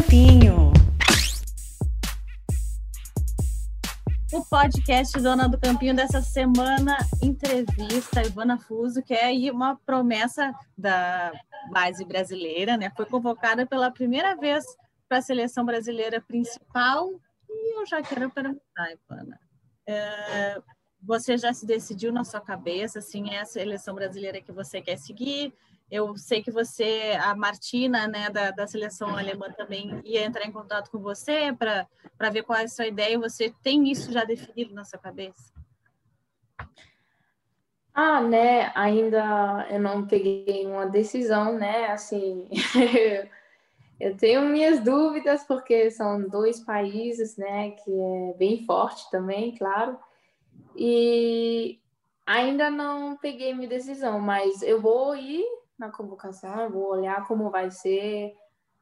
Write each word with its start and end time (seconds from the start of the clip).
Campinho. 0.00 0.72
O 4.32 4.44
podcast 4.46 5.20
Dona 5.20 5.46
do 5.46 5.58
Campinho 5.58 5.94
dessa 5.94 6.22
semana 6.22 6.96
entrevista 7.22 8.20
a 8.20 8.24
Ivana 8.24 8.58
Fuso, 8.58 9.02
que 9.02 9.12
é 9.12 9.52
uma 9.52 9.76
promessa 9.76 10.54
da 10.76 11.32
base 11.70 12.04
brasileira, 12.04 12.78
né? 12.78 12.90
Foi 12.96 13.04
convocada 13.04 13.66
pela 13.66 13.90
primeira 13.90 14.34
vez 14.36 14.64
para 15.06 15.18
a 15.18 15.22
seleção 15.22 15.66
brasileira 15.66 16.20
principal. 16.20 17.10
E 17.48 17.78
eu 17.78 17.84
já 17.84 18.00
quero 18.00 18.30
perguntar, 18.30 18.92
Ivana. 18.92 19.38
É, 19.86 20.62
você 21.02 21.36
já 21.36 21.52
se 21.52 21.66
decidiu 21.66 22.10
na 22.10 22.24
sua 22.24 22.40
cabeça, 22.40 23.00
assim, 23.00 23.30
é 23.34 23.40
a 23.40 23.44
seleção 23.44 23.94
brasileira 23.94 24.40
que 24.40 24.52
você 24.52 24.80
quer 24.80 24.96
seguir? 24.96 25.52
Eu 25.90 26.16
sei 26.16 26.40
que 26.40 26.52
você, 26.52 27.18
a 27.20 27.34
Martina, 27.34 28.06
né, 28.06 28.30
da, 28.30 28.52
da 28.52 28.66
seleção 28.66 29.16
alemã 29.16 29.50
também 29.50 30.00
ia 30.04 30.24
entrar 30.24 30.46
em 30.46 30.52
contato 30.52 30.88
com 30.90 30.98
você 30.98 31.52
para 31.52 32.30
ver 32.30 32.44
qual 32.44 32.58
é 32.58 32.64
a 32.64 32.68
sua 32.68 32.86
ideia. 32.86 33.18
Você 33.18 33.52
tem 33.62 33.90
isso 33.90 34.12
já 34.12 34.22
definido 34.22 34.72
na 34.72 34.84
sua 34.84 35.00
cabeça? 35.00 35.52
Ah, 37.92 38.20
né, 38.20 38.70
ainda 38.76 39.66
eu 39.68 39.80
não 39.80 40.06
peguei 40.06 40.64
uma 40.64 40.86
decisão, 40.86 41.58
né, 41.58 41.86
assim, 41.86 42.48
eu 43.98 44.16
tenho 44.16 44.42
minhas 44.42 44.78
dúvidas, 44.80 45.42
porque 45.42 45.90
são 45.90 46.28
dois 46.28 46.60
países, 46.60 47.36
né, 47.36 47.72
que 47.72 47.90
é 47.90 48.34
bem 48.38 48.64
forte 48.64 49.10
também, 49.10 49.56
claro, 49.56 49.98
e 50.76 51.80
ainda 52.24 52.70
não 52.70 53.16
peguei 53.16 53.52
minha 53.52 53.68
decisão, 53.68 54.20
mas 54.20 54.62
eu 54.62 54.80
vou 54.80 55.16
ir 55.16 55.44
na 55.80 55.90
convocação, 55.90 56.70
vou 56.70 56.90
olhar 56.90 57.26
como 57.26 57.50
vai 57.50 57.70
ser, 57.70 58.34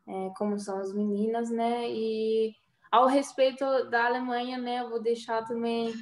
é, 0.07 0.31
como 0.37 0.59
são 0.59 0.79
as 0.79 0.93
meninas, 0.93 1.49
né? 1.49 1.89
E 1.89 2.53
ao 2.91 3.07
respeito 3.07 3.65
da 3.89 4.07
Alemanha, 4.07 4.59
né, 4.59 4.81
eu 4.81 4.91
vou 4.91 5.01
deixar 5.01 5.47
também 5.47 5.95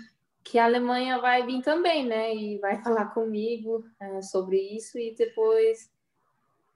que 0.43 0.59
a 0.59 0.65
Alemanha 0.65 1.21
vai 1.21 1.45
vir 1.45 1.63
também, 1.63 2.07
né? 2.07 2.35
E 2.35 2.59
vai 2.59 2.81
falar 2.83 3.07
comigo 3.07 3.85
é, 4.01 4.23
sobre 4.23 4.59
isso 4.59 4.99
e 4.99 5.15
depois 5.15 5.91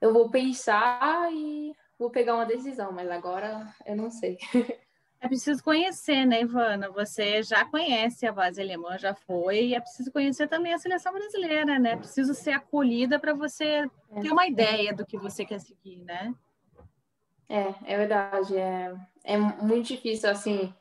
eu 0.01 0.13
vou 0.13 0.31
pensar 0.31 1.33
e 1.33 1.73
vou 1.99 2.11
pegar 2.11 2.35
uma 2.35 2.47
decisão, 2.47 2.93
mas 2.93 3.11
agora 3.11 3.75
eu 3.87 3.97
não 3.97 4.11
sei. 4.11 4.39
É 5.21 5.29
preciso 5.29 5.63
conhecer, 5.63 6.25
né, 6.25 6.41
Ivana? 6.41 6.91
Você 6.91 7.43
já 7.43 7.63
conhece 7.67 8.27
a 8.27 8.33
base 8.33 8.61
alemã, 8.61 8.97
já 8.99 9.15
foi, 9.15 9.67
e 9.67 9.75
é 9.75 9.81
preciso 9.81 10.11
conhecer 10.11 10.49
também 10.49 10.73
a 10.73 10.79
seleção 10.79 11.13
brasileira, 11.13 11.79
né? 11.79 11.93
É 11.93 11.97
preciso 11.97 12.33
ser 12.33 12.53
acolhida 12.53 13.19
para 13.19 13.35
você 13.35 13.89
ter 14.23 14.33
uma 14.33 14.47
ideia 14.47 14.95
do 14.95 15.05
que 15.05 15.19
você 15.19 15.45
quer 15.45 15.61
seguir, 15.61 16.03
né? 16.05 16.35
É, 17.51 17.75
é 17.85 17.97
verdade. 17.99 18.57
É, 18.57 18.97
é 19.25 19.37
muito 19.37 19.89
difícil, 19.89 20.31
assim, 20.31 20.73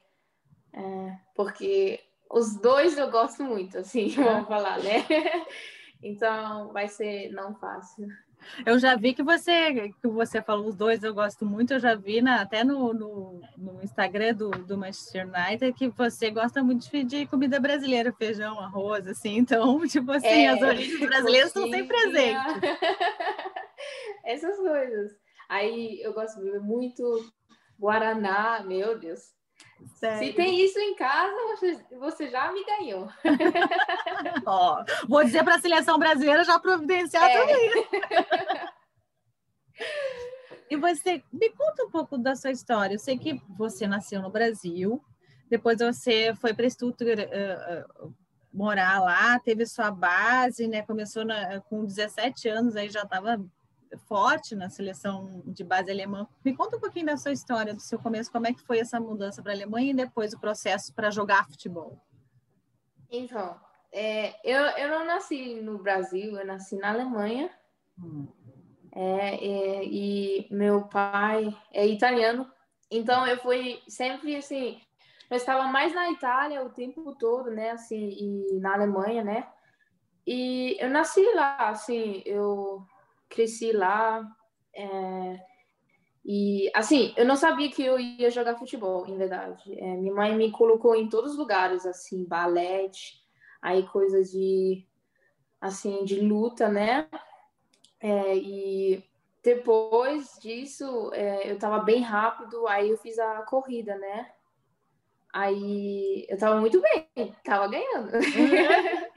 é, 0.71 1.17
porque 1.35 1.99
os 2.29 2.55
dois 2.55 2.97
eu 2.97 3.11
gosto 3.11 3.43
muito, 3.43 3.79
assim, 3.79 4.07
vamos 4.15 4.47
falar, 4.47 4.79
né? 4.79 5.05
Então, 6.01 6.71
vai 6.71 6.87
ser 6.87 7.29
não 7.33 7.53
fácil. 7.55 8.07
Eu 8.65 8.79
já 8.79 8.95
vi 8.95 9.13
que 9.13 9.23
você 9.23 9.91
que 10.01 10.07
você 10.07 10.41
falou 10.41 10.67
os 10.67 10.75
dois, 10.75 11.03
eu 11.03 11.13
gosto 11.13 11.45
muito. 11.45 11.73
Eu 11.73 11.79
já 11.79 11.95
vi 11.95 12.21
na, 12.21 12.41
até 12.41 12.63
no, 12.63 12.93
no, 12.93 13.41
no, 13.57 13.83
Instagram 13.83 14.33
do, 14.33 14.49
do 14.49 14.77
Manchester 14.77 15.27
United 15.27 15.73
que 15.73 15.89
você 15.89 16.29
gosta 16.31 16.63
muito 16.63 16.89
de, 16.89 17.03
de, 17.03 17.25
comida 17.25 17.59
brasileira, 17.59 18.13
feijão, 18.13 18.59
arroz, 18.59 19.07
assim. 19.07 19.37
Então, 19.37 19.79
tipo 19.87 20.11
assim, 20.11 20.27
é, 20.27 20.49
as 20.49 20.61
origens 20.61 20.99
brasileiras 20.99 21.49
estão 21.49 21.69
sempre 21.69 21.87
presentes. 21.87 22.43
Essas 24.25 24.57
coisas. 24.57 25.11
Aí 25.47 26.01
eu 26.01 26.13
gosto 26.13 26.39
muito 26.61 27.03
Guaraná, 27.79 28.63
meu 28.65 28.97
Deus. 28.99 29.38
Sério? 29.95 30.27
Se 30.27 30.33
tem 30.33 30.63
isso 30.63 30.79
em 30.79 30.95
casa, 30.95 31.35
você, 31.47 31.79
você 31.97 32.29
já 32.29 32.51
me 32.51 32.63
ganhou. 32.65 33.09
Ó, 34.45 34.83
vou 35.07 35.23
dizer 35.23 35.43
para 35.43 35.55
a 35.55 35.59
seleção 35.59 35.97
brasileira 35.97 36.43
já 36.43 36.59
providenciar 36.59 37.29
é. 37.29 37.39
também. 37.39 37.87
e 40.69 40.75
você, 40.77 41.23
me 41.31 41.49
conta 41.51 41.83
um 41.83 41.91
pouco 41.91 42.17
da 42.17 42.35
sua 42.35 42.51
história. 42.51 42.95
Eu 42.95 42.99
sei 42.99 43.17
que 43.17 43.41
você 43.57 43.87
nasceu 43.87 44.21
no 44.21 44.29
Brasil, 44.29 45.03
depois 45.49 45.79
você 45.79 46.33
foi 46.35 46.53
para 46.53 46.69
Stuttgart 46.69 47.19
uh, 47.19 48.05
uh, 48.05 48.13
morar 48.53 49.01
lá, 49.01 49.39
teve 49.39 49.65
sua 49.65 49.91
base, 49.91 50.67
né? 50.67 50.81
Começou 50.81 51.25
na, 51.25 51.61
com 51.61 51.85
17 51.85 52.47
anos, 52.49 52.75
aí 52.75 52.89
já 52.89 53.01
estava 53.01 53.43
forte 53.97 54.55
na 54.55 54.69
seleção 54.69 55.41
de 55.45 55.63
base 55.63 55.91
alemã. 55.91 56.27
Me 56.43 56.55
conta 56.55 56.77
um 56.77 56.79
pouquinho 56.79 57.07
da 57.07 57.17
sua 57.17 57.31
história, 57.31 57.73
do 57.73 57.81
seu 57.81 57.99
começo, 57.99 58.31
como 58.31 58.47
é 58.47 58.53
que 58.53 58.61
foi 58.61 58.79
essa 58.79 58.99
mudança 58.99 59.41
para 59.41 59.51
a 59.51 59.55
Alemanha 59.55 59.91
e 59.91 59.95
depois 59.95 60.33
o 60.33 60.39
processo 60.39 60.93
para 60.93 61.09
jogar 61.09 61.47
futebol. 61.47 61.99
Então, 63.09 63.59
é, 63.91 64.35
eu, 64.43 64.61
eu 64.77 64.89
não 64.89 65.05
nasci 65.05 65.55
no 65.61 65.79
Brasil, 65.79 66.37
eu 66.37 66.45
nasci 66.45 66.75
na 66.75 66.89
Alemanha. 66.89 67.49
Hum. 67.97 68.27
É, 68.91 69.35
é, 69.35 69.85
e 69.85 70.47
meu 70.49 70.87
pai 70.87 71.55
é 71.71 71.85
italiano, 71.85 72.51
então 72.89 73.25
eu 73.27 73.37
fui 73.37 73.81
sempre 73.87 74.35
assim. 74.35 74.81
Eu 75.29 75.37
estava 75.37 75.67
mais 75.67 75.93
na 75.93 76.09
Itália 76.09 76.63
o 76.63 76.71
tempo 76.71 77.15
todo, 77.15 77.51
né? 77.51 77.69
Assim, 77.69 78.09
e 78.09 78.59
na 78.59 78.73
Alemanha, 78.73 79.23
né? 79.23 79.47
E 80.25 80.75
eu 80.79 80.89
nasci 80.89 81.23
lá, 81.33 81.69
assim, 81.69 82.23
eu 82.25 82.83
cresci 83.29 83.71
lá. 83.71 84.25
É, 84.75 85.39
e, 86.25 86.69
assim, 86.75 87.13
eu 87.17 87.25
não 87.25 87.35
sabia 87.35 87.71
que 87.71 87.83
eu 87.83 87.99
ia 87.99 88.29
jogar 88.29 88.57
futebol, 88.57 89.07
em 89.07 89.17
verdade. 89.17 89.73
É, 89.79 89.95
minha 89.95 90.13
mãe 90.13 90.35
me 90.35 90.51
colocou 90.51 90.95
em 90.95 91.09
todos 91.09 91.31
os 91.31 91.37
lugares, 91.37 91.85
assim, 91.85 92.25
balé, 92.25 92.89
aí 93.61 93.87
coisas 93.87 94.31
de, 94.31 94.85
assim, 95.59 96.03
de 96.03 96.19
luta, 96.19 96.69
né? 96.69 97.07
É, 97.99 98.35
e 98.35 99.03
depois 99.43 100.37
disso, 100.41 101.11
é, 101.13 101.49
eu 101.51 101.57
tava 101.57 101.79
bem 101.79 102.01
rápido, 102.01 102.67
aí 102.67 102.89
eu 102.89 102.97
fiz 102.97 103.17
a 103.17 103.41
corrida, 103.43 103.97
né? 103.97 104.31
Aí 105.33 106.25
eu 106.27 106.37
tava 106.37 106.59
muito 106.59 106.81
bem, 106.81 107.35
tava 107.43 107.67
ganhando. 107.67 108.11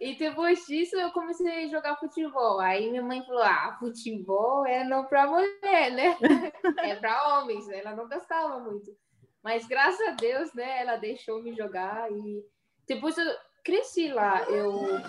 E 0.00 0.14
depois 0.14 0.64
disso 0.66 0.96
eu 0.96 1.12
comecei 1.12 1.64
a 1.64 1.68
jogar 1.68 1.96
futebol. 1.96 2.58
Aí 2.58 2.90
minha 2.90 3.02
mãe 3.02 3.22
falou: 3.22 3.42
ah, 3.42 3.76
futebol 3.78 4.64
é 4.66 4.82
não 4.82 5.04
para 5.04 5.26
mulher, 5.26 5.92
né? 5.92 6.16
é 6.82 6.96
para 6.96 7.38
homens. 7.38 7.68
Ela 7.68 7.94
não 7.94 8.08
gostava 8.08 8.58
muito. 8.60 8.96
Mas 9.42 9.66
graças 9.66 10.00
a 10.08 10.12
Deus, 10.12 10.52
né, 10.54 10.80
ela 10.80 10.96
deixou 10.96 11.42
me 11.42 11.54
jogar 11.54 12.10
e 12.10 12.44
depois 12.86 13.16
eu 13.18 13.26
cresci 13.62 14.08
lá. 14.08 14.42
Eu 14.44 15.00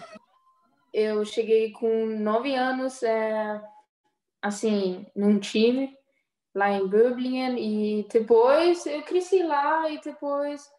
eu 0.93 1.23
cheguei 1.23 1.71
com 1.71 2.05
nove 2.05 2.53
anos, 2.53 3.01
é, 3.01 3.61
assim, 4.41 5.05
num 5.15 5.39
time 5.39 5.97
lá 6.53 6.69
em 6.69 6.85
Böblingen 6.85 7.57
e 7.57 8.07
depois 8.09 8.85
eu 8.85 9.01
cresci 9.03 9.41
lá 9.41 9.89
e 9.89 10.01
depois 10.01 10.69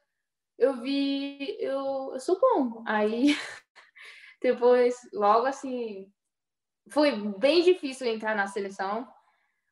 eu 0.58 0.74
vi 0.82 1.56
eu, 1.60 2.10
eu 2.12 2.20
sou 2.20 2.38
bom. 2.38 2.82
Aí 2.86 3.34
depois, 4.42 4.96
logo 5.12 5.46
assim, 5.46 6.10
foi 6.90 7.12
bem 7.38 7.62
difícil 7.62 8.06
entrar 8.06 8.34
na 8.34 8.46
seleção, 8.46 9.06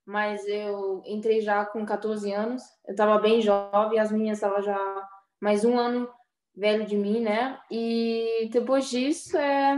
mas 0.07 0.47
eu 0.47 1.03
entrei 1.05 1.41
já 1.41 1.65
com 1.65 1.85
14 1.85 2.33
anos. 2.33 2.63
Eu 2.87 2.93
estava 2.93 3.19
bem 3.19 3.41
jovem, 3.41 3.99
as 3.99 4.11
meninas 4.11 4.39
estavam 4.39 4.63
já 4.63 5.09
mais 5.41 5.65
um 5.65 5.79
ano 5.79 6.09
velho 6.55 6.87
de 6.87 6.97
mim, 6.97 7.21
né? 7.21 7.61
E 7.71 8.49
depois 8.53 8.89
disso, 8.89 9.37
é, 9.37 9.77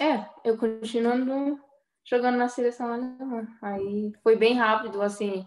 é 0.00 0.26
eu 0.44 0.56
continuando 0.58 1.60
jogando 2.04 2.36
na 2.36 2.48
seleção 2.48 2.92
alemã. 2.92 3.46
Aí 3.62 4.12
foi 4.22 4.36
bem 4.36 4.54
rápido, 4.54 5.00
assim. 5.02 5.46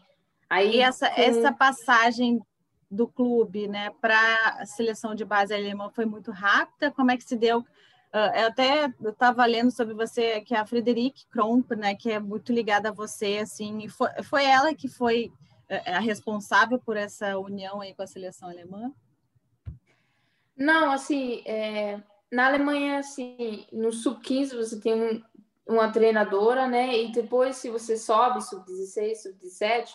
Aí 0.50 0.77
e 0.77 0.79
essa, 0.81 1.09
com... 1.09 1.21
essa 1.21 1.51
passagem 1.53 2.41
do 2.89 3.07
clube 3.07 3.68
né, 3.68 3.92
para 4.01 4.18
a 4.60 4.66
seleção 4.66 5.13
de 5.13 5.25
base 5.25 5.54
alemã 5.54 5.89
foi 5.89 6.06
muito 6.06 6.31
rápida? 6.31 6.92
Como 6.92 7.12
é 7.12 7.18
que 7.18 7.24
se 7.24 7.36
deu? 7.36 7.60
Uh, 7.60 8.48
até 8.48 8.94
estava 9.06 9.45
lendo 9.45 9.69
sobre 9.69 9.94
você, 9.94 10.39
que 10.42 10.56
é 10.56 10.60
a 10.60 10.66
Frederique 10.66 11.25
Kromp, 11.28 11.72
né, 11.72 11.94
que 11.94 12.10
é 12.10 12.19
muito 12.19 12.54
ligada 12.54 12.89
a 12.89 12.94
você, 12.94 13.39
assim, 13.39 13.88
foi, 13.89 14.10
foi 14.24 14.45
ela 14.45 14.74
que 14.74 14.88
foi 14.88 15.31
uh, 15.69 15.95
a 15.95 16.00
responsável 16.00 16.80
por 16.80 16.95
essa 16.95 17.38
união 17.38 17.81
aí 17.81 17.94
com 17.94 18.01
a 18.01 18.07
seleção 18.07 18.50
alemã? 18.50 18.92
Não, 20.56 20.89
assim, 20.89 21.44
é, 21.45 22.01
na 22.31 22.48
Alemanha, 22.48 23.00
assim, 23.00 23.68
no 23.72 23.92
sub-15 23.92 24.56
você 24.56 24.80
tem 24.80 24.94
um, 24.95 25.22
uma 25.68 25.92
treinadora, 25.92 26.66
né, 26.66 26.98
e 26.98 27.12
depois 27.12 27.57
se 27.57 27.69
você 27.69 27.98
sobe, 27.98 28.42
sub-16, 28.42 29.16
sub-17, 29.16 29.89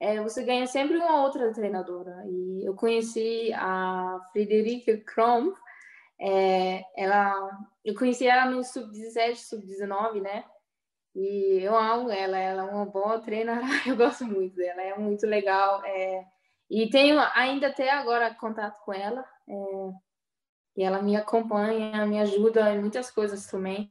é, 0.00 0.20
você 0.20 0.42
ganha 0.44 0.66
sempre 0.66 0.96
uma 0.96 1.22
outra 1.22 1.52
treinadora. 1.52 2.22
E 2.26 2.64
eu 2.66 2.74
conheci 2.74 3.52
a 3.54 4.20
Friederike 4.32 4.98
Krom, 4.98 5.52
é, 6.18 6.82
ela, 6.96 7.50
eu 7.84 7.94
conheci 7.94 8.26
ela 8.26 8.50
no 8.50 8.62
sub-17, 8.64 9.36
sub-19, 9.36 10.20
né? 10.20 10.44
E 11.14 11.60
eu 11.62 11.74
amo 11.74 12.10
ela, 12.10 12.36
ela 12.36 12.62
é 12.62 12.64
uma 12.64 12.84
boa 12.84 13.18
treinadora, 13.20 13.66
eu 13.88 13.96
gosto 13.96 14.26
muito 14.26 14.54
dela, 14.54 14.82
é 14.82 14.98
muito 14.98 15.26
legal. 15.26 15.82
É... 15.84 16.24
E 16.68 16.90
tenho 16.90 17.18
ainda 17.34 17.68
até 17.68 17.90
agora 17.90 18.34
contato 18.34 18.78
com 18.84 18.92
ela, 18.92 19.24
é... 19.48 19.92
e 20.76 20.82
ela 20.82 21.00
me 21.00 21.16
acompanha, 21.16 22.04
me 22.06 22.20
ajuda 22.20 22.74
em 22.74 22.80
muitas 22.80 23.10
coisas 23.10 23.46
também. 23.46 23.90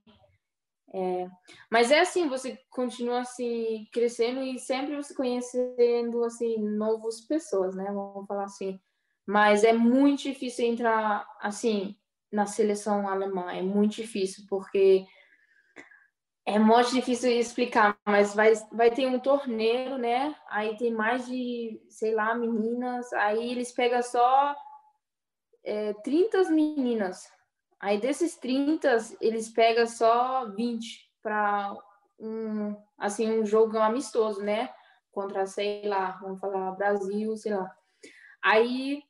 É... 0.95 1.29
Mas 1.69 1.91
é 1.91 1.99
assim, 1.99 2.29
você 2.29 2.57
continua 2.69 3.19
assim 3.19 3.85
crescendo 3.91 4.41
e 4.41 4.57
sempre 4.57 4.95
você 4.95 5.13
conhecendo 5.13 6.23
assim 6.23 6.57
novas 6.57 7.19
pessoas, 7.19 7.75
né? 7.75 7.83
Vamos 7.91 8.25
falar 8.25 8.45
assim. 8.45 8.79
Mas 9.27 9.65
é 9.65 9.73
muito 9.73 10.23
difícil 10.23 10.65
entrar 10.65 11.27
assim 11.41 11.97
na 12.31 12.45
seleção 12.45 13.09
alemã, 13.09 13.51
é 13.51 13.61
muito 13.61 13.95
difícil 13.95 14.45
porque 14.47 15.05
é 16.45 16.57
muito 16.57 16.91
difícil 16.91 17.29
explicar, 17.31 17.97
mas 18.05 18.33
vai, 18.33 18.53
vai 18.71 18.89
ter 18.89 19.07
um 19.07 19.19
torneio, 19.19 19.97
né? 19.97 20.33
Aí 20.47 20.77
tem 20.77 20.93
mais 20.93 21.25
de, 21.25 21.81
sei 21.89 22.13
lá, 22.13 22.35
meninas. 22.35 23.11
Aí 23.13 23.51
eles 23.51 23.71
pegam 23.73 24.01
só 24.01 24.55
é, 25.63 25.93
30 26.03 26.43
meninas. 26.51 27.27
Aí 27.85 27.99
desses 27.99 28.35
30, 28.35 28.97
eles 29.21 29.47
pegam 29.47 29.85
só 29.85 30.49
20 30.49 31.07
para 31.21 31.71
um, 32.17 32.75
assim, 32.97 33.29
um 33.29 33.45
jogo 33.45 33.77
amistoso, 33.77 34.41
né? 34.41 34.73
Contra, 35.11 35.45
sei 35.45 35.87
lá, 35.87 36.17
vamos 36.19 36.39
falar 36.39 36.71
Brasil, 36.71 37.37
sei 37.37 37.53
lá. 37.53 37.71
Aí, 38.41 39.03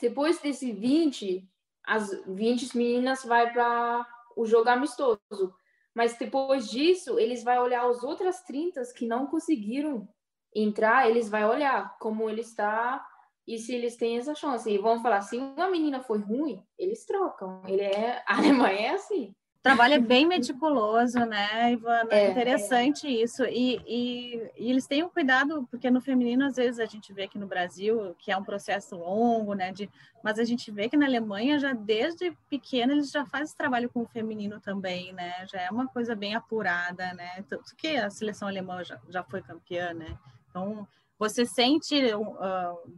depois 0.00 0.40
desse 0.40 0.72
20, 0.72 1.48
as 1.86 2.10
20 2.26 2.76
meninas 2.76 3.24
vai 3.24 3.52
para 3.52 4.04
o 4.36 4.44
jogo 4.44 4.68
amistoso. 4.68 5.54
Mas 5.94 6.18
depois 6.18 6.68
disso, 6.68 7.20
eles 7.20 7.44
vão 7.44 7.62
olhar 7.62 7.86
os 7.86 8.02
outras 8.02 8.42
30 8.42 8.82
que 8.96 9.06
não 9.06 9.28
conseguiram 9.28 10.08
entrar, 10.52 11.08
eles 11.08 11.28
vão 11.28 11.50
olhar 11.50 11.96
como 12.00 12.28
ele 12.28 12.40
está 12.40 13.06
e 13.46 13.58
se 13.58 13.74
eles 13.74 13.96
têm 13.96 14.18
essa 14.18 14.34
chance. 14.34 14.70
E 14.70 14.78
vão 14.78 15.00
falar, 15.00 15.20
se 15.22 15.36
uma 15.36 15.70
menina 15.70 16.00
foi 16.00 16.18
ruim, 16.18 16.62
eles 16.78 17.04
trocam. 17.04 17.62
Ele 17.66 17.82
é, 17.82 18.22
a 18.26 18.36
Alemanha 18.38 18.88
é 18.88 18.90
assim 18.90 19.34
trabalho 19.66 19.94
é 19.94 19.98
bem 19.98 20.24
meticuloso, 20.24 21.18
né, 21.26 21.72
Ivana? 21.72 22.08
É, 22.12 22.30
interessante 22.30 23.08
é. 23.08 23.10
isso. 23.10 23.44
E, 23.44 23.80
e, 23.84 24.50
e, 24.56 24.70
eles 24.70 24.86
têm 24.86 25.02
um 25.02 25.08
cuidado, 25.08 25.66
porque 25.68 25.90
no 25.90 26.00
feminino, 26.00 26.44
às 26.44 26.54
vezes, 26.54 26.78
a 26.78 26.86
gente 26.86 27.12
vê 27.12 27.24
aqui 27.24 27.36
no 27.36 27.48
Brasil 27.48 28.14
que 28.16 28.30
é 28.30 28.36
um 28.36 28.44
processo 28.44 28.94
longo, 28.94 29.54
né? 29.54 29.72
De, 29.72 29.90
mas 30.22 30.38
a 30.38 30.44
gente 30.44 30.70
vê 30.70 30.88
que 30.88 30.96
na 30.96 31.06
Alemanha, 31.06 31.58
já 31.58 31.72
desde 31.72 32.30
pequena, 32.48 32.92
eles 32.92 33.10
já 33.10 33.26
fazem 33.26 33.44
esse 33.46 33.56
trabalho 33.56 33.90
com 33.90 34.02
o 34.02 34.06
feminino 34.06 34.60
também, 34.60 35.12
né? 35.12 35.44
Já 35.50 35.62
é 35.62 35.70
uma 35.70 35.88
coisa 35.88 36.14
bem 36.14 36.36
apurada, 36.36 37.12
né? 37.14 37.44
Tanto 37.48 37.74
que 37.76 37.96
a 37.96 38.08
seleção 38.08 38.46
alemã 38.46 38.84
já, 38.84 39.00
já 39.08 39.24
foi 39.24 39.42
campeã, 39.42 39.92
né? 39.92 40.16
Então, 40.48 40.86
você 41.18 41.44
sente 41.44 41.96
uh, 42.14 42.92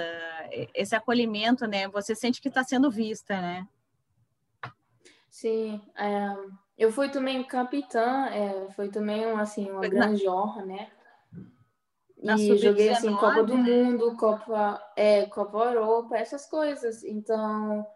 uh, 0.00 0.68
esse 0.74 0.94
acolhimento, 0.94 1.66
né? 1.66 1.88
Você 1.88 2.14
sente 2.14 2.40
que 2.40 2.48
está 2.48 2.64
sendo 2.64 2.90
vista, 2.90 3.40
né? 3.40 3.66
Sim, 5.30 5.80
é, 5.96 6.34
eu 6.76 6.90
fui 6.90 7.08
também 7.08 7.44
capitã, 7.44 8.26
é, 8.26 8.70
foi 8.72 8.88
também 8.88 9.24
assim, 9.24 9.70
uma 9.70 9.86
grande 9.86 10.28
honra, 10.28 10.64
né? 10.64 10.90
e 12.20 12.58
joguei 12.58 12.88
assim 12.90 13.14
Copa 13.14 13.44
do 13.44 13.56
né? 13.56 13.62
Mundo, 13.62 14.16
Copa, 14.16 14.82
é, 14.96 15.26
Copa 15.26 15.58
Europa, 15.58 16.16
essas 16.16 16.46
coisas. 16.46 17.04
Então 17.04 17.86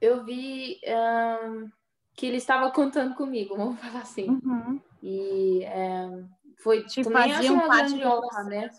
eu 0.00 0.24
vi 0.24 0.80
um, 0.84 1.68
que 2.14 2.26
ele 2.26 2.36
estava 2.36 2.70
contando 2.72 3.14
comigo, 3.14 3.56
vamos 3.56 3.80
falar 3.80 4.02
assim. 4.02 4.28
Uhum. 4.28 4.80
E 5.02 5.64
é, 5.64 6.08
foi 6.62 6.84
Te 6.84 7.02
também 7.02 7.32
faziam 7.32 7.54
uma 7.54 7.66
parte 7.66 7.88
grande 7.90 8.06
honra, 8.06 8.44
né? 8.44 8.70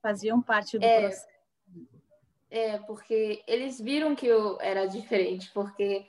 Faziam 0.00 0.40
parte 0.40 0.78
do 0.78 0.84
é, 0.84 1.00
processo. 1.00 1.26
É, 2.56 2.78
porque 2.78 3.44
eles 3.46 3.78
viram 3.78 4.16
que 4.16 4.26
eu 4.26 4.58
era 4.62 4.86
diferente, 4.86 5.50
porque 5.52 6.06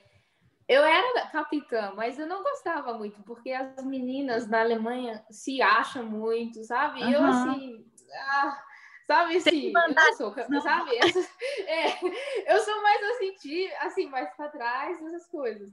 eu 0.66 0.82
era 0.82 1.26
capitã, 1.26 1.92
mas 1.94 2.18
eu 2.18 2.26
não 2.26 2.42
gostava 2.42 2.94
muito, 2.94 3.22
porque 3.24 3.52
as 3.52 3.84
meninas 3.84 4.48
na 4.48 4.60
Alemanha 4.60 5.22
se 5.30 5.60
acham 5.60 6.04
muito, 6.04 6.64
sabe? 6.64 7.02
Uhum. 7.02 7.10
Eu, 7.10 7.22
assim, 7.22 7.86
ah, 8.30 8.64
sabe 9.06 9.36
assim, 9.36 9.74
eu 9.74 10.14
sou, 10.14 10.34
sabe? 10.62 10.92
é, 11.68 12.54
eu 12.54 12.60
sou 12.60 12.82
mais 12.82 13.02
assim, 13.10 13.68
assim, 13.82 14.06
mais 14.06 14.34
para 14.34 14.48
trás, 14.48 15.02
essas 15.02 15.26
coisas. 15.26 15.70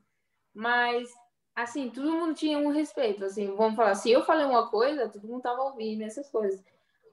Mas, 0.54 1.10
assim, 1.56 1.90
todo 1.90 2.12
mundo 2.12 2.34
tinha 2.34 2.58
um 2.58 2.70
respeito, 2.70 3.24
assim, 3.24 3.56
vamos 3.56 3.78
falar, 3.78 3.96
se 3.96 4.12
eu 4.12 4.26
falei 4.26 4.46
uma 4.46 4.70
coisa, 4.70 5.08
todo 5.08 5.26
mundo 5.26 5.42
tava 5.42 5.62
ouvindo 5.62 6.04
essas 6.04 6.30
coisas. 6.30 6.62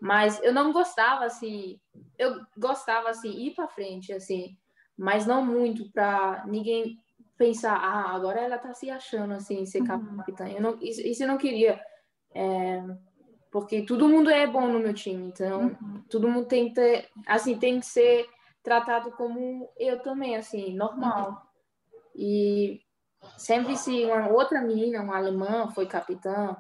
Mas 0.03 0.43
eu 0.43 0.53
não 0.53 0.73
gostava, 0.73 1.25
assim, 1.25 1.79
eu 2.19 2.45
gostava, 2.59 3.09
assim, 3.09 3.31
ir 3.31 3.55
para 3.55 3.69
frente, 3.69 4.13
assim, 4.13 4.57
mas 4.99 5.27
não 5.27 5.47
muito 5.47 5.89
para 5.93 6.45
ninguém 6.45 6.99
pensar, 7.39 7.77
ah, 7.77 8.13
agora 8.13 8.41
ela 8.41 8.59
tá 8.59 8.75
se 8.75 8.91
achando 8.91 9.35
assim, 9.35 9.65
ser 9.65 9.83
uhum. 9.83 10.17
capitã. 10.17 10.49
Eu 10.49 10.61
não, 10.61 10.77
isso, 10.83 11.01
isso 11.01 11.23
eu 11.23 11.29
não 11.29 11.39
queria. 11.39 11.81
É, 12.35 12.83
porque 13.49 13.83
todo 13.83 14.09
mundo 14.09 14.29
é 14.29 14.45
bom 14.45 14.67
no 14.67 14.81
meu 14.81 14.93
time, 14.93 15.29
então 15.29 15.67
uhum. 15.81 16.03
todo 16.11 16.29
mundo 16.29 16.49
tem 16.49 16.71
que 16.71 16.75
ter, 16.75 17.09
assim, 17.25 17.57
tem 17.57 17.79
que 17.79 17.87
ser 17.87 18.27
tratado 18.61 19.13
como 19.13 19.71
eu 19.79 20.03
também, 20.03 20.35
assim, 20.35 20.75
normal. 20.75 21.31
Uhum. 21.31 22.03
E 22.17 22.81
sempre 23.39 23.77
se 23.77 24.05
uma 24.05 24.31
outra 24.31 24.61
menina, 24.61 25.01
uma 25.01 25.17
alemã, 25.17 25.71
foi 25.71 25.87
capitã, 25.87 26.57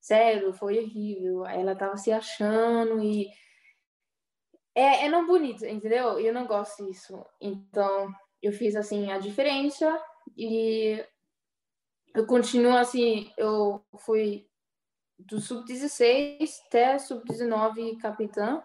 sério, 0.00 0.52
foi 0.52 0.78
horrível. 0.78 1.46
Ela 1.46 1.76
tava 1.76 1.96
se 1.96 2.10
achando 2.10 3.02
e 3.02 3.28
é, 4.74 5.06
é 5.06 5.08
não 5.08 5.26
bonito, 5.26 5.64
entendeu? 5.64 6.18
Eu 6.18 6.32
não 6.32 6.46
gosto 6.46 6.86
disso. 6.86 7.24
Então, 7.40 8.12
eu 8.42 8.52
fiz 8.52 8.74
assim 8.76 9.10
a 9.12 9.18
diferença 9.18 10.00
e 10.36 11.04
eu 12.14 12.26
continuo 12.26 12.76
assim, 12.76 13.32
eu 13.36 13.84
fui 13.98 14.48
do 15.18 15.38
sub-16 15.38 16.62
até 16.66 16.98
sub-19 16.98 17.98
capitã. 17.98 18.62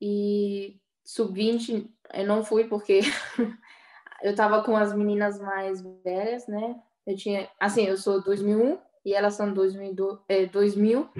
E 0.00 0.80
sub-20 1.04 1.90
eu 2.14 2.26
não 2.26 2.42
fui 2.42 2.64
porque 2.66 3.00
eu 4.22 4.34
tava 4.34 4.62
com 4.64 4.76
as 4.76 4.94
meninas 4.94 5.38
mais 5.38 5.82
velhas, 6.02 6.46
né? 6.46 6.82
Eu 7.06 7.16
tinha, 7.16 7.50
assim, 7.58 7.84
eu 7.84 7.96
sou 7.96 8.22
2001 8.22 8.78
e 9.04 9.14
elas 9.14 9.34
são 9.34 9.52
2000, 9.52 10.20
é, 10.28 10.46
2000 10.46 11.10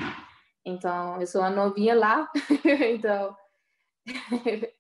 então 0.65 1.21
eu 1.21 1.27
sou 1.27 1.43
a 1.43 1.51
novinha 1.51 1.95
lá, 1.95 2.31
então 2.95 3.37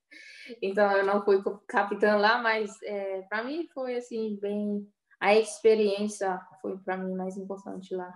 então 0.62 0.90
eu 0.92 1.04
não 1.04 1.22
fui 1.25 1.42
capitã 1.66 2.16
lá, 2.16 2.38
mas 2.38 2.70
é, 2.82 3.22
para 3.22 3.44
mim 3.44 3.66
foi 3.72 3.96
assim 3.96 4.38
bem 4.40 4.86
a 5.18 5.34
experiência 5.34 6.40
foi 6.62 6.78
para 6.78 6.96
mim 6.96 7.14
mais 7.14 7.36
importante 7.36 7.94
lá 7.94 8.12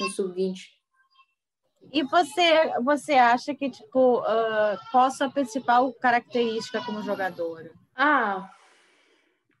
no 0.00 0.08
sub-20. 0.10 0.56
E 1.92 2.02
você 2.02 2.80
você 2.82 3.14
acha 3.14 3.54
que 3.54 3.70
tipo 3.70 4.20
uh, 4.20 4.78
qual 4.90 5.04
a 5.04 5.10
sua 5.10 5.30
principal 5.30 5.92
característica 5.94 6.84
como 6.84 7.02
jogadora? 7.02 7.70
Ah, 7.94 8.50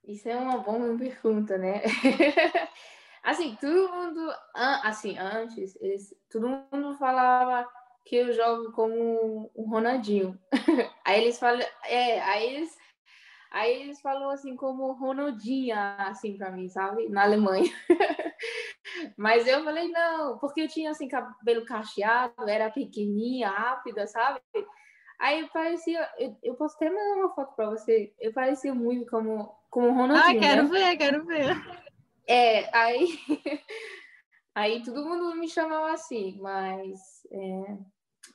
isso 0.04 0.28
é 0.28 0.36
uma 0.36 0.58
boa 0.58 0.96
pergunta, 0.96 1.56
né? 1.58 1.82
assim, 3.30 3.56
todo 3.60 3.92
mundo 3.92 4.32
assim 4.54 5.18
antes 5.18 5.76
eles, 5.80 6.14
todo 6.30 6.48
mundo 6.48 6.96
falava 6.96 7.68
que 8.04 8.16
eu 8.16 8.32
jogo 8.32 8.72
como 8.72 9.50
o 9.54 9.68
Ronaldinho. 9.68 10.38
aí 11.04 11.20
eles 11.20 11.38
falam, 11.38 11.60
é, 11.84 12.20
aí 12.22 12.54
eles, 12.54 12.76
aí 13.50 13.82
eles 13.82 14.00
falam 14.00 14.30
assim 14.30 14.56
como 14.56 14.92
Ronaldinha, 14.92 15.96
assim 15.98 16.38
para 16.38 16.50
mim, 16.50 16.68
sabe? 16.68 17.08
Na 17.10 17.24
Alemanha. 17.24 17.70
Mas 19.16 19.46
eu 19.46 19.62
falei 19.62 19.88
não, 19.88 20.38
porque 20.38 20.62
eu 20.62 20.68
tinha 20.68 20.90
assim 20.90 21.06
cabelo 21.06 21.66
cacheado, 21.66 22.48
era 22.48 22.70
pequenininha, 22.70 23.50
rápida, 23.50 24.06
sabe? 24.06 24.40
Aí 25.20 25.46
parecia, 25.52 26.08
eu, 26.18 26.34
eu 26.42 26.54
posso 26.54 26.76
até 26.76 26.88
mandar 26.88 27.20
uma 27.20 27.34
foto 27.34 27.54
para 27.54 27.68
você. 27.70 28.14
Eu 28.18 28.32
parecia 28.32 28.74
muito 28.74 29.10
como 29.10 29.54
como 29.70 29.92
Ronaldinho. 29.92 30.38
Ah, 30.38 30.40
quero 30.40 30.62
né? 30.62 30.68
ver, 30.70 30.96
quero 30.96 31.24
ver. 31.26 31.56
É, 32.28 32.76
aí 32.76 33.18
aí 34.54 34.82
todo 34.82 35.04
mundo 35.04 35.34
me 35.36 35.48
chamava 35.48 35.92
assim, 35.92 36.38
mas 36.40 36.98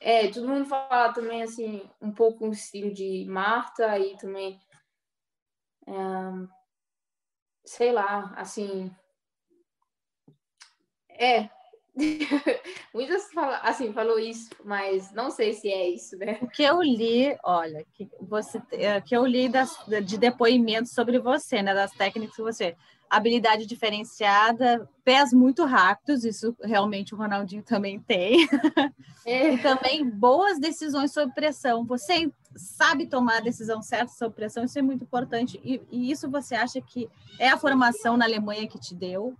é, 0.00 0.24
é, 0.24 0.28
todo 0.32 0.48
mundo 0.48 0.66
fala 0.66 1.12
também, 1.12 1.42
assim, 1.42 1.88
um 2.00 2.12
pouco 2.12 2.46
o 2.46 2.52
estilo 2.52 2.92
de 2.92 3.24
Marta 3.28 3.96
e 3.98 4.16
também, 4.16 4.60
sei 7.64 7.92
lá, 7.92 8.34
assim, 8.36 8.90
é, 11.10 11.48
Muitas 12.92 13.32
falam, 13.32 13.58
assim, 13.62 13.92
falou 13.92 14.18
isso, 14.18 14.50
mas 14.64 15.12
não 15.12 15.30
sei 15.30 15.52
se 15.52 15.70
é 15.70 15.88
isso, 15.88 16.16
né? 16.18 16.38
O 16.42 16.48
que 16.48 16.62
eu 16.62 16.82
li, 16.82 17.36
olha, 17.44 17.86
que 17.92 18.08
você 18.20 18.60
é, 18.72 19.00
que 19.00 19.16
eu 19.16 19.24
li 19.24 19.48
das, 19.48 19.76
de 20.04 20.18
depoimentos 20.18 20.92
sobre 20.92 21.18
você, 21.18 21.62
né? 21.62 21.72
Das 21.72 21.92
técnicas 21.92 22.34
que 22.34 22.42
você. 22.42 22.76
Habilidade 23.08 23.66
diferenciada, 23.66 24.88
pés 25.04 25.32
muito 25.32 25.64
rápidos, 25.64 26.24
isso 26.24 26.56
realmente 26.62 27.14
o 27.14 27.18
Ronaldinho 27.18 27.62
também 27.62 28.00
tem. 28.00 28.48
É. 29.26 29.54
e 29.54 29.62
também 29.62 30.06
boas 30.06 30.58
decisões 30.58 31.10
sob 31.10 31.32
pressão. 31.32 31.86
Você 31.86 32.30
sabe 32.54 33.06
tomar 33.06 33.38
a 33.38 33.40
decisão 33.40 33.80
certa 33.80 34.12
sob 34.12 34.34
pressão, 34.34 34.64
isso 34.64 34.78
é 34.78 34.82
muito 34.82 35.02
importante. 35.02 35.58
E, 35.64 35.80
e 35.90 36.10
isso 36.10 36.30
você 36.30 36.54
acha 36.54 36.78
que 36.78 37.08
é 37.38 37.48
a 37.48 37.56
formação 37.56 38.18
na 38.18 38.26
Alemanha 38.26 38.68
que 38.68 38.78
te 38.78 38.94
deu? 38.94 39.34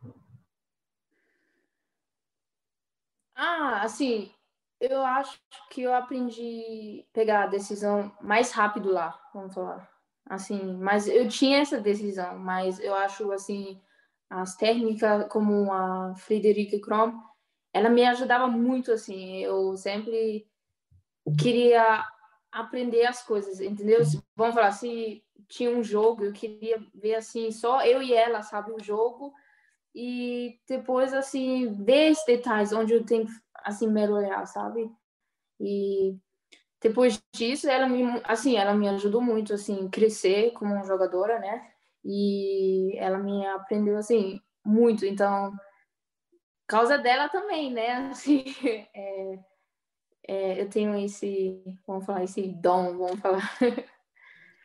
Ah, 3.35 3.83
assim, 3.83 4.33
eu 4.81 5.05
acho 5.05 5.39
que 5.71 5.83
eu 5.83 5.95
aprendi 5.95 7.05
a 7.09 7.13
pegar 7.13 7.45
a 7.45 7.49
decisão 7.49 8.13
mais 8.21 8.53
rápido 8.53 8.91
lá, 8.91 9.21
vamos 9.33 9.55
falar. 9.55 9.94
Assim, 10.27 10.75
mas 10.79 11.07
eu 11.07 11.29
tinha 11.29 11.59
essa 11.59 11.81
decisão, 11.81 12.39
mas 12.39 12.81
eu 12.81 12.95
acho 12.95 13.31
assim 13.33 13.81
as 14.31 14.57
técnicas 14.57 15.29
como 15.29 15.73
a 15.73 16.15
Friederike 16.17 16.81
Krom, 16.81 17.13
ela 17.73 17.91
me 17.91 18.05
ajudava 18.05 18.49
muito 18.49 18.91
assim. 18.91 19.39
Eu 19.39 19.77
sempre 19.77 20.47
queria 21.41 22.05
aprender 22.51 23.05
as 23.07 23.23
coisas, 23.23 23.61
entendeu? 23.61 24.01
Vamos 24.37 24.55
falar 24.55 24.73
se 24.73 25.23
tinha 25.49 25.71
um 25.71 25.83
jogo, 25.83 26.25
eu 26.25 26.33
queria 26.33 26.83
ver 26.95 27.17
assim 27.17 27.51
só 27.51 27.85
eu 27.85 28.03
e 28.03 28.15
ela, 28.15 28.43
sabe, 28.43 28.73
o 28.73 28.83
jogo 28.83 29.33
e 29.95 30.59
depois 30.67 31.13
assim 31.13 31.73
ver 31.85 32.11
esses 32.11 32.25
detalhes 32.25 32.73
onde 32.73 32.93
eu 32.93 33.05
tenho 33.05 33.27
assim 33.63 33.89
melhorar, 33.89 34.47
sabe? 34.47 34.91
E 35.61 36.17
depois 36.85 37.19
disso 37.35 37.67
ela 37.67 37.89
me 37.89 38.21
assim 38.25 38.57
ela 38.57 38.75
me 38.75 38.87
ajudou 38.91 39.23
muito 39.23 39.55
assim 39.55 39.89
crescer 39.89 40.51
como 40.53 40.85
jogadora, 40.85 41.39
né? 41.39 41.67
E 42.05 42.95
ela 42.99 43.17
me 43.17 43.47
aprendeu 43.47 43.97
assim 43.97 44.39
muito, 44.63 45.07
então 45.07 45.51
causa 46.67 46.99
dela 46.99 47.31
também, 47.31 47.73
né? 47.73 48.09
Assim, 48.13 48.45
é, 48.95 49.39
é, 50.29 50.61
eu 50.63 50.69
tenho 50.69 50.95
esse, 50.97 51.63
vamos 51.87 52.05
falar, 52.05 52.25
esse 52.25 52.49
dom, 52.49 52.99
vamos 52.99 53.21
falar. 53.21 53.51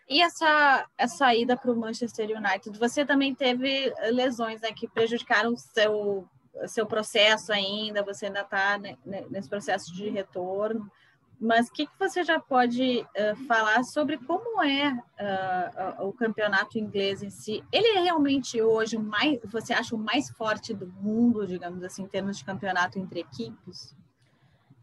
E 0.07 0.21
essa, 0.21 0.87
essa 0.97 1.35
ida 1.35 1.55
para 1.55 1.71
o 1.71 1.75
Manchester 1.75 2.29
United, 2.35 2.77
você 2.79 3.05
também 3.05 3.35
teve 3.35 3.93
lesões 4.11 4.59
né, 4.61 4.71
que 4.73 4.87
prejudicaram 4.87 5.55
seu, 5.55 6.27
seu 6.67 6.85
processo 6.85 7.53
ainda, 7.53 8.03
você 8.03 8.25
ainda 8.25 8.41
está 8.41 8.77
né, 8.77 8.97
nesse 9.29 9.47
processo 9.47 9.93
de 9.93 10.09
retorno. 10.09 10.89
Mas 11.39 11.69
o 11.69 11.71
que, 11.71 11.87
que 11.87 11.97
você 11.97 12.21
já 12.21 12.37
pode 12.37 12.99
uh, 12.99 13.35
falar 13.47 13.83
sobre 13.83 14.17
como 14.17 14.61
é 14.61 14.91
uh, 14.91 16.05
o 16.07 16.11
campeonato 16.11 16.77
inglês 16.77 17.23
em 17.23 17.29
si? 17.29 17.63
Ele 17.71 17.87
é 17.97 18.01
realmente 18.01 18.61
hoje 18.61 18.97
o 18.97 18.99
mais, 19.01 19.39
você 19.45 19.71
acha 19.71 19.95
o 19.95 19.99
mais 19.99 20.29
forte 20.31 20.73
do 20.73 20.87
mundo, 20.87 21.47
digamos 21.47 21.81
assim, 21.81 22.03
em 22.03 22.07
termos 22.07 22.37
de 22.37 22.43
campeonato 22.43 22.99
entre 22.99 23.21
equipes? 23.21 23.95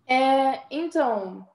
É, 0.07 0.63
então, 0.71 1.47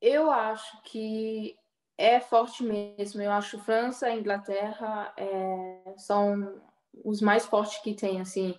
eu 0.00 0.30
acho 0.30 0.80
que 0.82 1.56
é 1.98 2.20
forte 2.20 2.62
mesmo. 2.62 3.20
Eu 3.20 3.32
acho 3.32 3.58
França 3.58 4.12
Inglaterra 4.12 5.12
é, 5.16 5.94
são 5.96 6.60
os 7.04 7.20
mais 7.20 7.46
fortes 7.46 7.78
que 7.82 7.94
tem, 7.94 8.20
assim. 8.20 8.54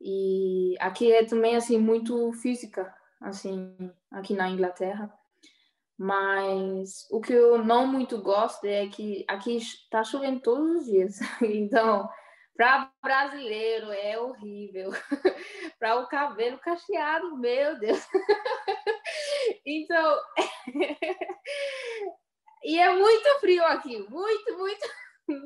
E 0.00 0.74
aqui 0.80 1.12
é 1.12 1.24
também, 1.24 1.54
assim, 1.54 1.78
muito 1.78 2.32
física, 2.32 2.92
assim, 3.20 3.76
aqui 4.10 4.34
na 4.34 4.48
Inglaterra. 4.48 5.12
Mas 6.02 7.06
o 7.10 7.20
que 7.20 7.34
eu 7.34 7.62
não 7.62 7.86
muito 7.86 8.22
gosto 8.22 8.64
é 8.64 8.86
que 8.86 9.22
aqui 9.28 9.58
está 9.58 10.02
chovendo 10.02 10.40
todos 10.40 10.76
os 10.76 10.86
dias. 10.86 11.18
Então, 11.42 12.08
para 12.56 12.90
brasileiro 13.02 13.92
é 13.92 14.18
horrível. 14.18 14.88
para 15.78 16.00
o 16.00 16.08
cabelo 16.08 16.56
cacheado, 16.56 17.36
meu 17.36 17.78
Deus. 17.78 18.02
então, 19.66 20.16
e 22.64 22.78
é 22.78 22.96
muito 22.96 23.40
frio 23.40 23.62
aqui, 23.66 23.98
muito, 24.08 24.56
muito, 24.56 24.88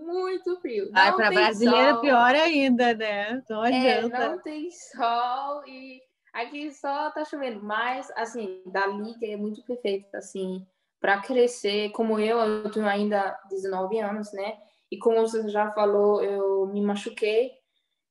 muito 0.04 0.60
frio. 0.60 0.92
Para 0.92 1.32
brasileiro 1.32 1.98
é 1.98 2.00
pior 2.00 2.32
ainda, 2.32 2.94
né? 2.94 3.42
Não 3.50 3.60
adianta. 3.60 4.16
É, 4.16 4.28
não 4.28 4.38
tem 4.40 4.70
sol 4.70 5.66
e 5.66 6.00
aqui 6.34 6.70
só 6.72 7.10
tá 7.10 7.24
chovendo. 7.24 7.62
Mas, 7.62 8.10
assim, 8.16 8.62
da 8.66 8.86
liga 8.86 9.26
é 9.26 9.36
muito 9.36 9.62
perfeito, 9.64 10.14
assim, 10.14 10.66
para 11.00 11.20
crescer. 11.20 11.90
Como 11.90 12.18
eu, 12.18 12.38
eu 12.38 12.70
tenho 12.70 12.86
ainda 12.86 13.38
19 13.48 13.98
anos, 14.00 14.32
né? 14.32 14.58
E 14.90 14.98
como 14.98 15.20
você 15.20 15.48
já 15.48 15.70
falou, 15.72 16.22
eu 16.22 16.66
me 16.66 16.82
machuquei 16.82 17.52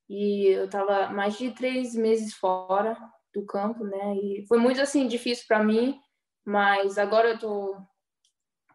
e 0.08 0.48
eu 0.48 0.68
tava 0.68 1.08
mais 1.08 1.38
de 1.38 1.50
três 1.52 1.94
meses 1.94 2.34
fora 2.34 2.96
do 3.32 3.44
campo, 3.46 3.84
né? 3.84 4.16
E 4.16 4.44
foi 4.48 4.58
muito, 4.58 4.80
assim, 4.80 5.06
difícil 5.06 5.44
para 5.46 5.62
mim. 5.62 6.00
Mas 6.44 6.98
agora 6.98 7.30
eu 7.30 7.38
tô 7.38 7.76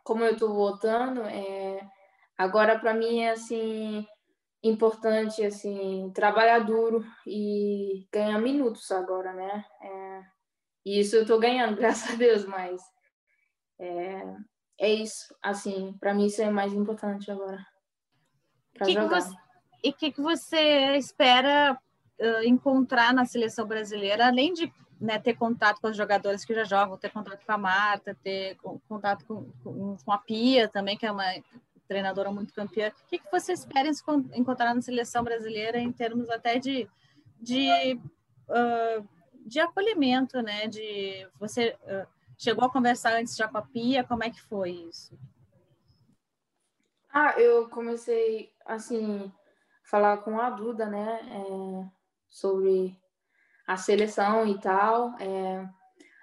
como 0.10 0.24
eu 0.24 0.34
estou 0.34 0.52
voltando, 0.52 1.22
é, 1.22 1.88
agora 2.36 2.80
para 2.80 2.96
mim 2.96 3.20
é 3.20 3.30
assim 3.30 4.08
importante 4.62 5.44
assim 5.44 6.12
trabalhar 6.14 6.60
duro 6.60 7.06
e 7.26 8.08
ganhar 8.12 8.40
minutos 8.40 8.92
agora, 8.92 9.34
né? 9.34 9.66
É, 9.82 10.22
e 10.86 11.00
isso 11.00 11.16
eu 11.16 11.22
estou 11.22 11.40
ganhando, 11.40 11.76
graças 11.78 12.14
a 12.14 12.16
Deus, 12.16 12.46
mas 12.46 12.82
é, 13.80 14.24
é 14.80 14.94
isso, 14.94 15.34
assim, 15.42 15.96
para 16.00 16.14
mim 16.14 16.26
isso 16.26 16.42
é 16.42 16.50
mais 16.50 16.74
importante 16.74 17.32
agora. 17.32 17.66
Que 18.84 18.96
que 18.96 19.08
você, 19.08 19.36
e 19.84 19.90
o 19.90 19.94
que, 19.94 20.12
que 20.12 20.22
você 20.22 20.96
espera 20.98 21.78
uh, 22.20 22.44
encontrar 22.46 23.14
na 23.14 23.26
seleção 23.26 23.66
brasileira, 23.68 24.28
além 24.28 24.54
de 24.54 24.72
né, 25.00 25.18
ter 25.18 25.36
contato 25.36 25.80
com 25.80 25.88
os 25.90 25.98
jogadores 25.98 26.44
que 26.44 26.54
já 26.54 26.64
jogam, 26.64 26.98
ter 26.98 27.12
contato 27.12 27.46
com 27.46 27.52
a 27.52 27.58
Marta, 27.58 28.18
ter 28.22 28.58
contato 28.88 29.26
com, 29.26 29.50
com, 29.64 29.98
com 29.98 30.12
a 30.12 30.18
Pia 30.18 30.68
também, 30.68 30.98
que 30.98 31.06
é 31.06 31.12
uma 31.12 31.26
treinadora 31.90 32.32
muito 32.32 32.54
campeã. 32.54 32.90
O 32.90 33.10
que, 33.10 33.18
que 33.18 33.32
você 33.32 33.52
espera 33.52 33.90
encontrar 34.36 34.76
na 34.76 34.82
seleção 34.82 35.24
brasileira 35.24 35.80
em 35.80 35.92
termos 35.92 36.30
até 36.30 36.60
de, 36.60 36.88
de, 37.42 38.00
uh, 38.48 39.10
de 39.46 39.60
acolhimento, 39.60 40.40
né? 40.42 40.68
De 40.68 41.28
você 41.40 41.76
uh, 41.82 42.08
chegou 42.38 42.64
a 42.64 42.72
conversar 42.72 43.14
antes 43.14 43.36
já 43.36 43.48
com 43.48 43.58
a 43.58 43.64
Pia, 43.64 44.04
como 44.04 44.24
é 44.24 44.30
que 44.30 44.42
foi 44.44 44.70
isso? 44.70 45.18
Ah, 47.12 47.34
eu 47.40 47.68
comecei 47.70 48.54
assim 48.64 49.32
falar 49.84 50.18
com 50.18 50.40
a 50.40 50.52
Duda, 50.52 50.86
né, 50.86 51.20
é, 51.24 51.90
sobre 52.30 52.96
a 53.66 53.76
seleção 53.76 54.46
e 54.46 54.60
tal. 54.60 55.16
É, 55.20 55.68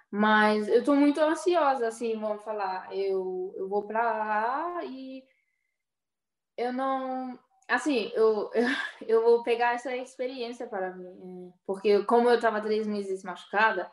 mas 0.08 0.68
eu 0.68 0.78
estou 0.78 0.94
muito 0.94 1.20
ansiosa, 1.20 1.88
assim, 1.88 2.16
vamos 2.20 2.44
falar. 2.44 2.94
Eu, 2.96 3.52
eu 3.56 3.68
vou 3.68 3.84
para 3.84 4.00
lá 4.00 4.84
e 4.84 5.24
eu 6.56 6.72
não. 6.72 7.38
Assim, 7.68 8.10
eu, 8.14 8.50
eu, 9.06 9.22
vou 9.22 9.42
pegar 9.42 9.74
essa 9.74 9.96
experiência 9.96 10.66
para 10.66 10.94
mim. 10.94 11.48
É, 11.48 11.52
porque, 11.66 12.02
como 12.04 12.28
eu 12.28 12.36
estava 12.36 12.60
três 12.60 12.86
meses 12.86 13.22
machucada, 13.22 13.90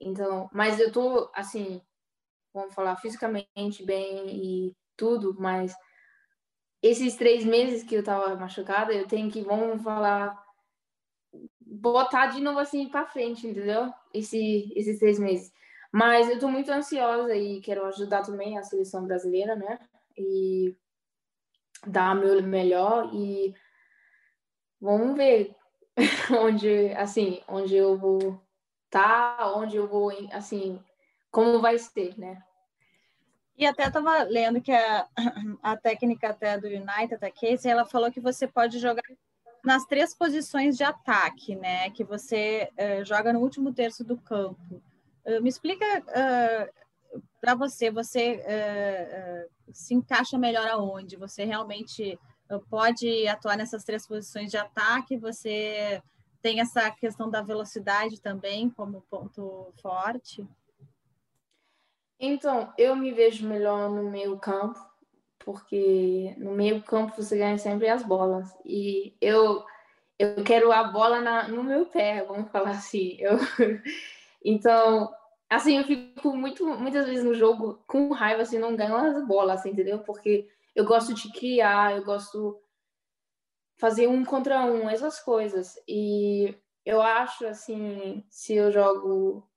então. 0.00 0.48
Mas 0.52 0.80
eu 0.80 0.92
tô, 0.92 1.30
assim, 1.34 1.80
vamos 2.52 2.74
falar, 2.74 2.96
fisicamente 2.96 3.84
bem 3.84 4.28
e 4.28 4.76
tudo, 4.96 5.34
mas 5.38 5.74
esses 6.82 7.16
três 7.16 7.44
meses 7.44 7.82
que 7.82 7.94
eu 7.94 8.00
estava 8.00 8.36
machucada, 8.36 8.92
eu 8.92 9.06
tenho 9.08 9.30
que, 9.30 9.42
vamos 9.42 9.82
falar, 9.82 10.44
botar 11.60 12.26
de 12.26 12.40
novo 12.40 12.58
assim 12.58 12.88
para 12.88 13.06
frente, 13.06 13.46
entendeu? 13.46 13.92
Esse, 14.12 14.72
esses 14.76 14.98
três 14.98 15.18
meses. 15.18 15.52
Mas 15.90 16.28
eu 16.28 16.38
tô 16.38 16.48
muito 16.48 16.70
ansiosa 16.70 17.34
e 17.34 17.60
quero 17.60 17.86
ajudar 17.86 18.22
também 18.22 18.58
a 18.58 18.62
seleção 18.62 19.04
brasileira, 19.06 19.56
né? 19.56 19.78
E 20.16 20.76
dar 21.86 22.14
meu 22.14 22.42
melhor 22.42 23.10
e 23.12 23.54
vamos 24.80 25.16
ver 25.16 25.54
onde, 26.40 26.92
assim, 26.92 27.40
onde 27.48 27.76
eu 27.76 27.96
vou 27.96 28.40
tá, 28.90 29.52
onde 29.56 29.76
eu 29.76 29.88
vou, 29.88 30.10
assim, 30.32 30.80
como 31.30 31.60
vai 31.60 31.76
ser, 31.78 32.16
né? 32.16 32.40
E 33.56 33.66
até 33.66 33.88
estava 33.88 34.22
lendo 34.22 34.60
que 34.60 34.70
a, 34.70 35.08
a 35.62 35.76
técnica 35.76 36.28
até 36.28 36.58
do 36.58 36.68
United, 36.68 37.24
a 37.24 37.30
Casey, 37.30 37.70
ela 37.70 37.84
falou 37.84 38.10
que 38.10 38.20
você 38.20 38.46
pode 38.46 38.78
jogar 38.78 39.02
nas 39.64 39.84
três 39.84 40.14
posições 40.14 40.76
de 40.76 40.84
ataque, 40.84 41.56
né? 41.56 41.90
Que 41.90 42.04
você 42.04 42.68
uh, 42.78 43.04
joga 43.04 43.32
no 43.32 43.40
último 43.40 43.72
terço 43.72 44.04
do 44.04 44.16
campo. 44.16 44.82
Uh, 45.24 45.42
me 45.42 45.48
explica 45.48 45.84
uh, 45.84 46.02
eh, 46.08 46.72
para 47.40 47.54
você, 47.54 47.90
você 47.90 48.40
se 49.72 49.94
encaixa 49.94 50.38
melhor 50.38 50.66
aonde? 50.68 51.16
Você 51.16 51.44
realmente 51.44 52.18
pode 52.70 53.26
atuar 53.26 53.56
nessas 53.56 53.84
três 53.84 54.06
posições 54.06 54.50
de 54.50 54.56
ataque? 54.56 55.16
Você 55.16 56.02
tem 56.42 56.60
essa 56.60 56.90
questão 56.90 57.30
da 57.30 57.42
velocidade 57.42 58.20
também 58.20 58.68
como 58.70 59.00
ponto 59.10 59.72
forte? 59.80 60.46
Então, 62.18 62.72
eu 62.78 62.94
me 62.94 63.12
vejo 63.12 63.48
melhor 63.48 63.90
no 63.90 64.10
meio 64.10 64.38
campo, 64.38 64.78
porque 65.38 66.34
no 66.38 66.52
meio 66.52 66.82
campo 66.82 67.16
você 67.16 67.36
ganha 67.36 67.58
sempre 67.58 67.88
as 67.88 68.02
bolas. 68.02 68.54
E 68.64 69.16
eu 69.20 69.64
eu 70.18 70.44
quero 70.44 70.70
a 70.70 70.84
bola 70.84 71.20
na, 71.20 71.48
no 71.48 71.64
meu 71.64 71.86
pé, 71.86 72.24
vamos 72.24 72.50
falar 72.50 72.70
assim. 72.70 73.16
Eu, 73.18 73.36
então, 74.44 75.12
assim, 75.48 75.78
eu 75.78 75.84
fico 75.84 76.36
muito, 76.36 76.66
muitas 76.66 77.06
vezes 77.06 77.24
no 77.24 77.34
jogo 77.34 77.82
com 77.86 78.10
raiva, 78.12 78.42
assim, 78.42 78.58
não 78.58 78.76
ganho 78.76 78.96
as 78.96 79.26
bolas, 79.26 79.60
assim, 79.60 79.70
entendeu? 79.70 80.00
Porque 80.00 80.48
eu 80.74 80.84
gosto 80.84 81.14
de 81.14 81.30
criar, 81.32 81.96
eu 81.96 82.04
gosto 82.04 82.60
fazer 83.76 84.08
um 84.08 84.24
contra 84.24 84.64
um, 84.64 84.88
essas 84.88 85.20
coisas. 85.20 85.78
E 85.86 86.56
eu 86.84 87.00
acho, 87.00 87.46
assim, 87.46 88.24
se 88.30 88.54
eu 88.54 88.70
jogo 88.72 89.48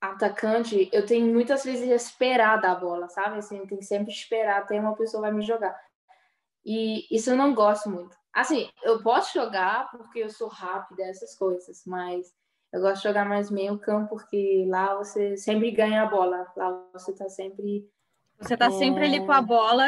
atacante, 0.00 0.88
eu 0.92 1.06
tenho 1.06 1.32
muitas 1.32 1.64
vezes 1.64 1.88
esperar 1.88 2.60
da 2.60 2.74
bola, 2.74 3.08
sabe? 3.08 3.38
Assim, 3.38 3.66
tem 3.66 3.78
que 3.78 3.84
sempre 3.84 4.12
esperar 4.12 4.62
até 4.62 4.78
uma 4.78 4.94
pessoa 4.94 5.22
vai 5.22 5.32
me 5.32 5.42
jogar. 5.42 5.78
E 6.64 7.06
isso 7.14 7.30
eu 7.30 7.36
não 7.36 7.54
gosto 7.54 7.90
muito. 7.90 8.16
Assim, 8.32 8.68
eu 8.82 9.02
posso 9.02 9.32
jogar 9.34 9.90
porque 9.90 10.20
eu 10.20 10.30
sou 10.30 10.48
rápida, 10.48 11.04
essas 11.04 11.36
coisas, 11.36 11.82
mas 11.86 12.34
eu 12.74 12.80
gosto 12.80 12.96
de 12.96 13.08
jogar 13.08 13.24
mais 13.24 13.52
meio 13.52 13.78
campo 13.78 14.16
porque 14.16 14.66
lá 14.68 14.96
você 14.96 15.36
sempre 15.36 15.70
ganha 15.70 16.02
a 16.02 16.06
bola. 16.06 16.44
Lá 16.56 16.84
você 16.92 17.12
tá 17.12 17.28
sempre. 17.28 17.88
Você 18.40 18.56
tá 18.56 18.66
é... 18.66 18.70
sempre 18.72 19.04
ali 19.04 19.24
com 19.24 19.30
a 19.30 19.40
bola, 19.40 19.84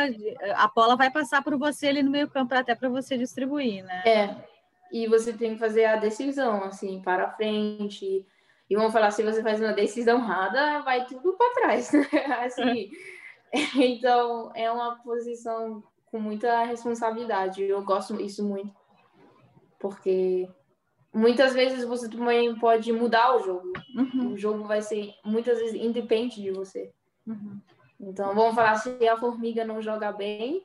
a 0.54 0.68
bola 0.68 0.94
vai 0.94 1.10
passar 1.10 1.42
por 1.42 1.58
você 1.58 1.88
ali 1.88 2.00
no 2.00 2.12
meio 2.12 2.30
campo 2.30 2.54
até 2.54 2.76
para 2.76 2.88
você 2.88 3.18
distribuir, 3.18 3.84
né? 3.84 4.02
É. 4.06 4.36
E 4.92 5.08
você 5.08 5.32
tem 5.32 5.54
que 5.54 5.58
fazer 5.58 5.84
a 5.86 5.96
decisão, 5.96 6.62
assim, 6.62 7.02
para 7.02 7.32
frente. 7.32 8.24
E 8.70 8.76
vamos 8.76 8.92
falar, 8.92 9.10
se 9.10 9.24
você 9.24 9.42
faz 9.42 9.60
uma 9.60 9.72
decisão 9.72 10.18
errada, 10.18 10.80
vai 10.82 11.06
tudo 11.06 11.32
para 11.32 11.54
trás, 11.54 11.90
né? 11.90 12.06
Assim. 12.44 12.88
então, 13.82 14.52
é 14.54 14.70
uma 14.70 14.94
posição 15.02 15.82
com 16.04 16.20
muita 16.20 16.62
responsabilidade. 16.62 17.64
Eu 17.64 17.82
gosto 17.82 18.20
isso 18.20 18.44
muito. 18.44 18.72
Porque 19.76 20.48
muitas 21.16 21.54
vezes 21.54 21.84
você 21.84 22.08
também 22.08 22.54
pode 22.56 22.92
mudar 22.92 23.36
o 23.36 23.42
jogo. 23.42 23.72
Uhum. 23.94 24.32
O 24.32 24.36
jogo 24.36 24.64
vai 24.64 24.82
ser 24.82 25.14
muitas 25.24 25.58
vezes 25.58 25.74
independente 25.74 26.40
de 26.40 26.50
você. 26.50 26.92
Uhum. 27.26 27.58
Então, 27.98 28.34
vamos 28.34 28.54
falar 28.54 28.76
se 28.76 29.08
a 29.08 29.16
formiga 29.16 29.64
não 29.64 29.80
joga 29.80 30.12
bem, 30.12 30.62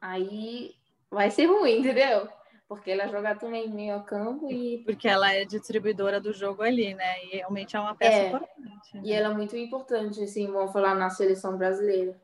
aí 0.00 0.74
vai 1.10 1.30
ser 1.30 1.46
ruim, 1.46 1.78
entendeu? 1.78 2.28
Porque 2.68 2.90
ela 2.90 3.06
joga 3.06 3.34
também 3.34 3.70
meio 3.70 4.02
campo 4.02 4.50
e. 4.50 4.82
Porque 4.84 5.08
ela 5.08 5.32
é 5.32 5.44
distribuidora 5.44 6.20
do 6.20 6.32
jogo 6.32 6.62
ali, 6.62 6.94
né? 6.94 7.24
E 7.24 7.36
realmente 7.36 7.76
é 7.76 7.80
uma 7.80 7.94
peça 7.94 8.16
é, 8.16 8.26
importante. 8.28 8.94
Né? 8.94 9.00
E 9.04 9.12
ela 9.12 9.32
é 9.32 9.34
muito 9.34 9.56
importante, 9.56 10.22
assim, 10.22 10.50
vamos 10.50 10.72
falar 10.72 10.94
na 10.94 11.08
seleção 11.08 11.56
brasileira. 11.56 12.20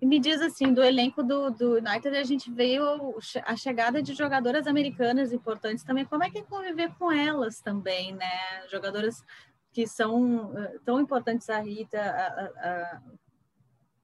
E 0.00 0.06
me 0.06 0.18
diz 0.18 0.40
assim, 0.40 0.72
do 0.72 0.82
elenco 0.82 1.22
do, 1.22 1.50
do 1.50 1.76
United, 1.76 2.16
a 2.16 2.24
gente 2.24 2.50
veio 2.50 3.16
a 3.44 3.56
chegada 3.56 4.02
de 4.02 4.14
jogadoras 4.14 4.66
americanas 4.66 5.32
importantes 5.32 5.84
também. 5.84 6.04
Como 6.04 6.22
é 6.24 6.30
que 6.30 6.38
é 6.38 6.42
conviver 6.42 6.92
com 6.98 7.10
elas 7.10 7.60
também, 7.60 8.12
né? 8.12 8.66
Jogadoras 8.70 9.24
que 9.72 9.86
são 9.86 10.52
uh, 10.52 10.80
tão 10.84 11.00
importantes 11.00 11.50
a 11.50 11.58
Rita. 11.58 12.00
A, 12.00 12.44
a. 12.68 13.02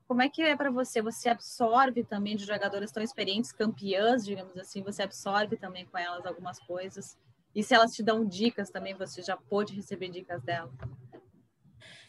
Como 0.08 0.20
é 0.20 0.28
que 0.28 0.42
é 0.42 0.56
para 0.56 0.70
você? 0.70 1.00
Você 1.00 1.28
absorve 1.28 2.02
também 2.02 2.36
de 2.36 2.44
jogadoras 2.44 2.90
tão 2.90 3.02
experientes, 3.02 3.52
campeãs, 3.52 4.24
digamos 4.24 4.56
assim, 4.58 4.82
você 4.82 5.04
absorve 5.04 5.56
também 5.56 5.86
com 5.86 5.96
elas 5.96 6.26
algumas 6.26 6.58
coisas? 6.58 7.16
E 7.54 7.62
se 7.62 7.74
elas 7.74 7.92
te 7.92 8.02
dão 8.02 8.24
dicas 8.24 8.70
também, 8.70 8.94
você 8.94 9.22
já 9.22 9.36
pôde 9.36 9.74
receber 9.74 10.08
dicas 10.08 10.42
delas? 10.42 10.72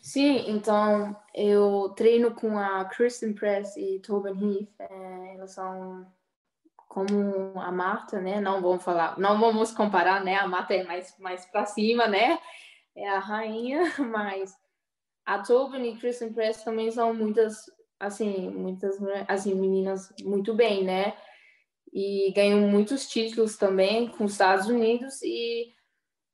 Sim, 0.02 0.50
então 0.50 1.16
eu 1.34 1.90
treino 1.96 2.34
com 2.34 2.58
a 2.58 2.84
Kristen 2.86 3.34
Press 3.34 3.78
e 3.78 4.00
Tobin 4.00 4.32
Heath. 4.32 4.70
É, 4.80 5.36
elas 5.36 5.52
são 5.52 6.12
como 6.88 7.60
a 7.60 7.72
Marta, 7.72 8.20
né? 8.20 8.42
Não 8.42 8.62
vamos 8.62 8.84
falar, 8.84 9.18
não 9.20 9.40
vamos 9.40 9.72
comparar, 9.72 10.24
né? 10.24 10.38
A 10.38 10.48
Marta 10.48 10.74
é 10.74 10.84
mais 10.84 11.16
mais 11.20 11.46
para 11.46 11.66
cima, 11.68 12.08
né? 12.08 12.40
É 12.96 13.08
a 13.10 13.20
rainha, 13.20 13.82
mas 14.12 14.56
a 15.24 15.40
Tobin 15.40 15.84
e 15.84 15.98
Kristen 15.98 16.34
Press 16.34 16.64
também 16.64 16.90
são 16.92 17.14
muitas, 17.14 17.66
assim, 18.00 18.50
muitas 18.50 18.98
assim 19.28 19.54
meninas 19.54 20.12
muito 20.24 20.54
bem, 20.56 20.84
né? 20.84 21.16
E 21.94 22.34
ganham 22.36 22.62
muitos 22.62 23.08
títulos 23.08 23.56
também 23.56 24.08
com 24.08 24.24
os 24.26 24.32
Estados 24.32 24.68
Unidos 24.68 25.22
e 25.22 25.72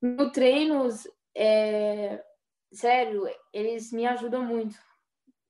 no 0.02 0.32
treinos 0.32 1.06
é, 1.36 2.24
sério, 2.72 3.24
eles 3.54 3.92
me 3.92 4.06
ajudam 4.06 4.44
muito. 4.44 4.76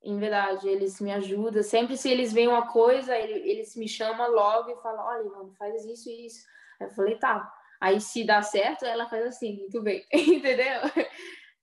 Em 0.02 0.18
verdade, 0.18 0.68
eles 0.68 1.00
me 1.00 1.12
ajudam. 1.12 1.62
Sempre 1.62 1.96
se 1.96 2.08
eles 2.10 2.32
veem 2.32 2.48
uma 2.48 2.70
coisa, 2.72 3.16
eles 3.18 3.76
me 3.76 3.88
chamam 3.88 4.30
logo 4.30 4.70
e 4.70 4.82
falam: 4.82 5.04
olha, 5.04 5.24
mano, 5.24 5.52
faz 5.58 5.84
isso 5.84 6.08
e 6.08 6.26
isso. 6.26 6.46
Eu 6.80 6.90
falei: 6.90 7.18
tá. 7.18 7.52
Aí 7.80 8.00
se 8.00 8.24
dá 8.24 8.42
certo, 8.42 8.84
ela 8.84 9.08
faz 9.08 9.24
assim, 9.24 9.56
muito 9.56 9.80
bem, 9.80 10.04
entendeu? 10.12 10.80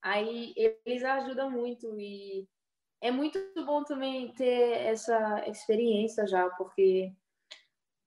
Aí 0.01 0.53
eles 0.55 1.03
ajudam 1.03 1.51
muito 1.51 1.99
e 1.99 2.47
é 3.01 3.11
muito 3.11 3.37
bom 3.65 3.83
também 3.83 4.31
ter 4.33 4.77
essa 4.87 5.43
experiência 5.47 6.25
já, 6.25 6.49
porque 6.51 7.11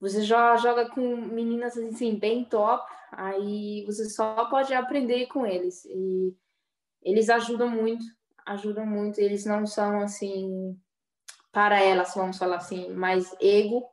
você 0.00 0.22
já 0.22 0.56
joga 0.56 0.88
com 0.88 1.16
meninas 1.16 1.76
assim 1.76 2.14
bem 2.14 2.44
top, 2.44 2.90
aí 3.12 3.84
você 3.84 4.08
só 4.08 4.48
pode 4.48 4.72
aprender 4.72 5.26
com 5.26 5.44
eles. 5.44 5.84
E 5.84 6.34
eles 7.02 7.28
ajudam 7.28 7.68
muito, 7.68 8.04
ajudam 8.46 8.86
muito. 8.86 9.20
Eles 9.20 9.44
não 9.44 9.66
são 9.66 10.00
assim 10.00 10.78
para 11.52 11.80
elas, 11.82 12.14
vamos 12.14 12.38
falar 12.38 12.56
assim, 12.56 12.90
mais 12.90 13.34
ego, 13.40 13.88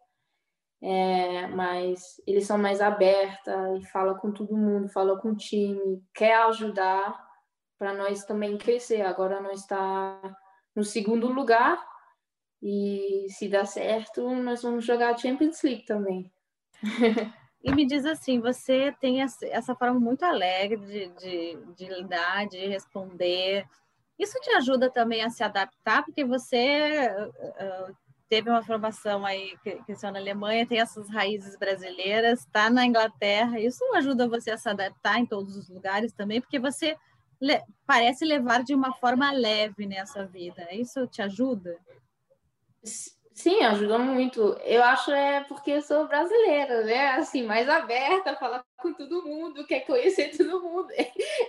é, 0.81 1.47
mas 1.47 2.21
eles 2.27 2.45
são 2.45 2.57
mais 2.57 2.81
aberta 2.81 3.51
e 3.79 3.85
fala 3.85 4.15
com 4.15 4.31
todo 4.31 4.57
mundo, 4.57 4.89
fala 4.89 5.19
com 5.19 5.29
o 5.29 5.35
time, 5.35 6.03
quer 6.13 6.35
ajudar 6.43 7.17
para 7.77 7.93
nós 7.93 8.25
também 8.25 8.57
crescer. 8.57 9.01
Agora 9.01 9.41
nós 9.41 9.61
está 9.61 10.19
no 10.75 10.83
segundo 10.83 11.27
lugar 11.27 11.83
e 12.61 13.27
se 13.29 13.47
dar 13.47 13.65
certo, 13.65 14.29
nós 14.35 14.61
vamos 14.61 14.85
jogar 14.85 15.17
Champions 15.17 15.61
League 15.63 15.85
também. 15.85 16.31
E 17.65 17.73
me 17.73 17.83
diz 17.83 18.05
assim, 18.05 18.39
você 18.39 18.93
tem 19.01 19.23
essa 19.23 19.73
forma 19.73 19.99
muito 19.99 20.23
alegre 20.23 20.77
de, 20.77 21.07
de, 21.15 21.57
de 21.75 21.85
lidar, 21.87 22.47
de 22.47 22.67
responder. 22.67 23.65
Isso 24.19 24.39
te 24.39 24.51
ajuda 24.51 24.87
também 24.87 25.23
a 25.23 25.31
se 25.31 25.43
adaptar, 25.43 26.05
porque 26.05 26.23
você 26.23 27.09
uh, 27.09 27.95
teve 28.29 28.51
uma 28.51 28.61
formação 28.61 29.25
aí, 29.25 29.57
que 29.63 29.79
na 30.03 30.19
Alemanha, 30.19 30.67
tem 30.67 30.79
essas 30.79 31.09
raízes 31.09 31.57
brasileiras, 31.57 32.41
está 32.41 32.69
na 32.69 32.85
Inglaterra. 32.85 33.59
Isso 33.59 33.83
ajuda 33.95 34.29
você 34.29 34.51
a 34.51 34.57
se 34.59 34.69
adaptar 34.69 35.17
em 35.17 35.25
todos 35.25 35.57
os 35.57 35.67
lugares 35.67 36.13
também, 36.13 36.39
porque 36.39 36.59
você 36.59 36.95
le 37.41 37.63
parece 37.87 38.25
levar 38.25 38.63
de 38.63 38.75
uma 38.75 38.93
forma 38.93 39.31
leve 39.31 39.87
nessa 39.87 40.23
vida. 40.23 40.67
Isso 40.71 41.07
te 41.07 41.23
ajuda? 41.23 41.75
Sim, 43.35 43.59
ajuda 43.63 43.97
muito. 43.99 44.41
Eu 44.63 44.81
acho 44.83 45.11
é 45.11 45.43
porque 45.43 45.71
eu 45.71 45.81
sou 45.81 46.07
brasileira, 46.07 46.83
né? 46.85 47.07
Assim, 47.17 47.43
mais 47.43 47.67
aberta, 47.67 48.35
falar 48.37 48.63
com 48.77 48.93
todo 48.93 49.23
mundo, 49.25 49.65
quer 49.67 49.81
conhecer 49.81 50.31
todo 50.37 50.61
mundo. 50.63 50.87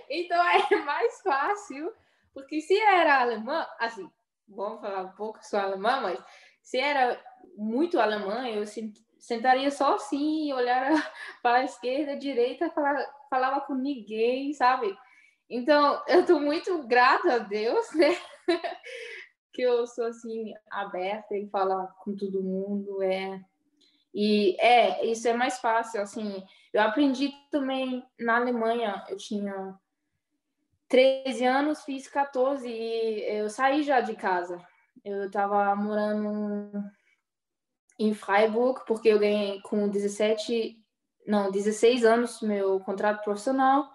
Então 0.09 0.37
é 0.49 0.75
mais 0.83 1.21
fácil, 1.21 1.91
porque 2.33 2.59
se 2.61 2.77
era 2.77 3.21
alemã, 3.21 3.65
assim, 3.79 4.09
vamos 4.47 4.81
falar 4.81 5.03
um 5.03 5.11
pouco, 5.15 5.39
sou 5.43 5.59
alemã, 5.59 6.01
mas 6.01 6.19
se 6.61 6.77
era 6.77 7.17
muito 7.57 7.99
alemã, 7.99 8.45
eu 8.49 8.65
sentaria 9.17 9.71
só 9.71 9.95
assim, 9.95 10.51
olhar 10.53 10.91
para 11.41 11.59
a 11.59 11.63
esquerda, 11.63 12.11
a 12.13 12.15
direita, 12.19 12.69
falar, 12.71 12.97
falava 13.29 13.61
com 13.61 13.73
ninguém, 13.75 14.51
sabe? 14.53 14.93
Então, 15.49 16.03
eu 16.07 16.21
estou 16.21 16.39
muito 16.41 16.85
grata 16.87 17.35
a 17.35 17.39
Deus, 17.39 17.93
né? 17.93 18.17
que 19.57 19.63
eu 19.63 19.87
sou 19.87 20.05
assim 20.05 20.53
aberta 20.69 21.35
e 21.35 21.49
falar 21.49 21.87
com 22.03 22.15
todo 22.15 22.43
mundo 22.43 23.01
é. 23.01 23.43
E 24.13 24.55
é 24.59 25.03
isso 25.03 25.27
é 25.27 25.33
mais 25.33 25.57
fácil 25.57 25.99
assim. 25.99 26.43
Eu 26.71 26.83
aprendi 26.83 27.33
também 27.49 28.05
na 28.19 28.35
Alemanha 28.37 29.03
eu 29.09 29.17
tinha 29.17 29.75
13 30.87 31.43
anos 31.43 31.83
fiz 31.83 32.07
14 32.07 32.69
e 32.69 33.39
eu 33.39 33.49
saí 33.49 33.81
já 33.81 33.99
de 33.99 34.15
casa. 34.15 34.63
Eu 35.03 35.25
estava 35.25 35.75
morando 35.75 36.71
em 37.97 38.13
Freiburg 38.13 38.81
porque 38.85 39.09
eu 39.09 39.17
ganhei 39.17 39.59
com 39.61 39.89
17 39.89 40.79
não 41.25 41.49
16 41.49 42.05
anos 42.05 42.41
meu 42.41 42.79
contrato 42.81 43.23
profissional 43.23 43.89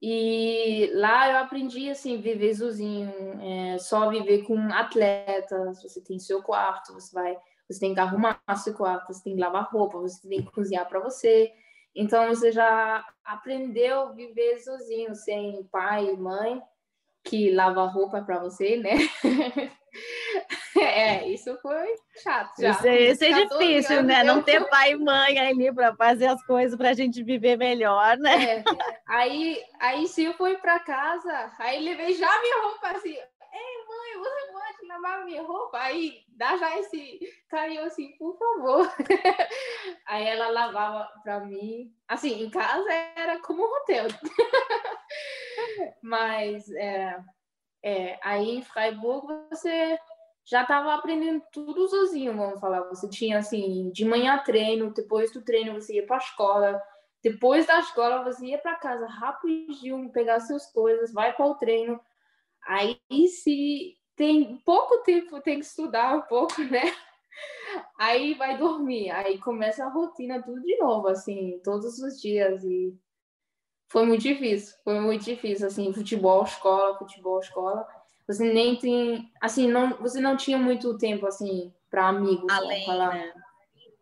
e 0.00 0.90
lá 0.94 1.30
eu 1.30 1.38
aprendi 1.38 1.88
assim, 1.88 2.20
viver 2.20 2.54
sozinho, 2.54 3.10
é, 3.40 3.78
só 3.78 4.10
viver 4.10 4.42
com 4.42 4.58
atletas. 4.72 5.82
Você 5.82 6.00
tem 6.02 6.18
seu 6.18 6.42
quarto, 6.42 6.92
você 6.92 7.14
vai, 7.14 7.36
você 7.68 7.80
tem 7.80 7.94
que 7.94 8.00
arrumar 8.00 8.40
seu 8.56 8.74
quarto, 8.74 9.12
você 9.12 9.24
tem 9.24 9.34
que 9.34 9.40
lavar 9.40 9.68
roupa, 9.70 9.98
você 9.98 10.28
tem 10.28 10.42
que 10.42 10.52
cozinhar 10.52 10.86
para 10.88 11.00
você. 11.00 11.50
Então 11.94 12.28
você 12.28 12.52
já 12.52 13.04
aprendeu 13.24 14.00
a 14.00 14.12
viver 14.12 14.58
sozinho, 14.58 15.14
sem 15.14 15.64
pai 15.72 16.10
e 16.10 16.16
mãe 16.16 16.60
que 17.24 17.50
lava 17.50 17.84
roupa 17.86 18.22
para 18.22 18.38
você, 18.38 18.76
né? 18.76 18.92
é, 20.78 21.26
isso 21.28 21.58
foi 21.60 21.86
chato. 22.22 22.60
Já. 22.60 22.70
Isso, 22.70 22.86
é, 22.86 23.00
isso 23.00 23.24
é 23.24 23.44
difícil, 23.44 24.02
né? 24.02 24.22
Não 24.22 24.42
ter 24.42 24.68
pai 24.68 24.92
e 24.92 24.96
mãe 24.96 25.38
ali 25.38 25.72
para 25.72 25.96
fazer 25.96 26.26
as 26.26 26.44
coisas 26.44 26.76
para 26.76 26.90
a 26.90 26.94
gente 26.94 27.22
viver 27.24 27.56
melhor, 27.56 28.16
né? 28.18 28.58
É. 28.58 28.64
Aí, 29.06 29.62
aí 29.78 30.08
sim 30.08 30.24
eu 30.24 30.34
fui 30.34 30.56
para 30.56 30.80
casa, 30.80 31.52
aí 31.58 31.80
levei 31.80 32.14
já 32.14 32.40
minha 32.40 32.62
roupa 32.62 32.88
assim. 32.88 33.14
Ei, 33.14 33.86
mãe, 33.88 34.18
você 34.18 34.52
pode 34.52 34.88
lavar 34.88 35.24
minha 35.24 35.42
roupa? 35.42 35.78
Aí 35.78 36.24
dá 36.28 36.56
já 36.56 36.76
esse 36.78 37.20
carinho 37.48 37.84
assim, 37.84 38.16
por 38.18 38.36
favor. 38.36 38.92
aí 40.06 40.26
ela 40.26 40.48
lavava 40.48 41.08
para 41.22 41.40
mim. 41.40 41.94
Assim, 42.08 42.42
em 42.42 42.50
casa 42.50 42.92
era 43.14 43.38
como 43.40 43.62
um 43.62 43.76
hotel. 43.76 44.06
Mas 46.02 46.68
é, 46.72 47.16
é, 47.84 48.18
aí 48.22 48.58
em 48.58 48.62
Freiburg 48.62 49.48
você 49.48 49.98
já 50.44 50.62
estava 50.62 50.94
aprendendo 50.94 51.42
tudo 51.52 51.88
sozinho, 51.88 52.36
vamos 52.36 52.60
falar. 52.60 52.82
Você 52.88 53.08
tinha 53.08 53.38
assim, 53.38 53.90
de 53.90 54.04
manhã 54.04 54.38
treino, 54.38 54.92
depois 54.92 55.32
do 55.32 55.42
treino 55.42 55.74
você 55.74 55.94
ia 55.94 56.06
para 56.06 56.16
a 56.16 56.18
escola, 56.18 56.82
depois 57.22 57.66
da 57.66 57.80
escola 57.80 58.22
você 58.24 58.46
ia 58.46 58.58
para 58.58 58.76
casa 58.76 59.06
rapidinho, 59.06 60.10
pegar 60.12 60.40
suas 60.40 60.70
coisas, 60.72 61.12
vai 61.12 61.34
para 61.34 61.46
o 61.46 61.54
treino. 61.54 62.00
Aí 62.66 63.00
se 63.28 63.96
tem 64.14 64.56
pouco 64.64 64.98
tempo, 65.02 65.40
tem 65.40 65.60
que 65.60 65.66
estudar 65.66 66.16
um 66.16 66.22
pouco, 66.22 66.62
né? 66.62 66.82
Aí 67.98 68.34
vai 68.34 68.56
dormir, 68.56 69.10
aí 69.10 69.36
começa 69.38 69.84
a 69.84 69.90
rotina 69.90 70.42
tudo 70.42 70.62
de 70.62 70.78
novo, 70.78 71.06
assim, 71.08 71.60
todos 71.62 71.98
os 71.98 72.18
dias 72.18 72.64
e 72.64 72.98
foi 73.88 74.06
muito 74.06 74.22
difícil, 74.22 74.74
foi 74.82 74.98
muito 75.00 75.24
difícil, 75.24 75.66
assim, 75.66 75.92
futebol, 75.92 76.44
escola, 76.44 76.98
futebol, 76.98 77.38
escola. 77.40 77.86
Você 78.26 78.52
nem 78.52 78.76
tem, 78.76 79.30
assim, 79.40 79.68
não, 79.68 79.90
você 79.98 80.20
não 80.20 80.36
tinha 80.36 80.58
muito 80.58 80.96
tempo, 80.98 81.26
assim, 81.26 81.72
para 81.90 82.08
amigos. 82.08 82.50
Além, 82.50 82.84
falar. 82.84 83.14
né? 83.14 83.32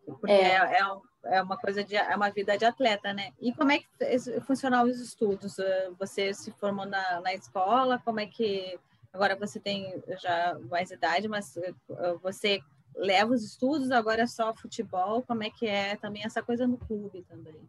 Porque 0.05 0.31
é. 0.31 0.55
É, 0.55 0.79
é, 0.79 0.79
é 1.25 1.41
uma 1.41 1.57
coisa 1.57 1.83
de, 1.83 1.95
é 1.95 2.15
uma 2.15 2.29
vida 2.29 2.57
de 2.57 2.65
atleta, 2.65 3.13
né? 3.13 3.31
E 3.39 3.53
como 3.53 3.71
é 3.71 3.79
que 3.79 4.41
funcionaram 4.41 4.89
os 4.89 4.99
estudos? 4.99 5.59
Ah, 5.59 5.91
você 5.97 6.33
se 6.33 6.51
formou 6.51 6.85
na, 6.85 7.21
na 7.21 7.33
escola, 7.33 8.01
como 8.03 8.19
é 8.19 8.25
que, 8.25 8.79
agora 9.11 9.35
você 9.35 9.59
tem 9.59 10.01
já 10.21 10.57
mais 10.69 10.91
idade, 10.91 11.27
mas 11.27 11.57
ah, 11.57 12.15
você 12.21 12.61
leva 12.95 13.33
os 13.33 13.43
estudos, 13.43 13.91
agora 13.91 14.21
é 14.23 14.27
só 14.27 14.53
futebol, 14.53 15.23
como 15.23 15.43
é 15.43 15.49
que 15.49 15.67
é 15.67 15.95
também 15.97 16.23
essa 16.23 16.41
coisa 16.41 16.65
no 16.65 16.77
clube 16.77 17.23
também? 17.23 17.59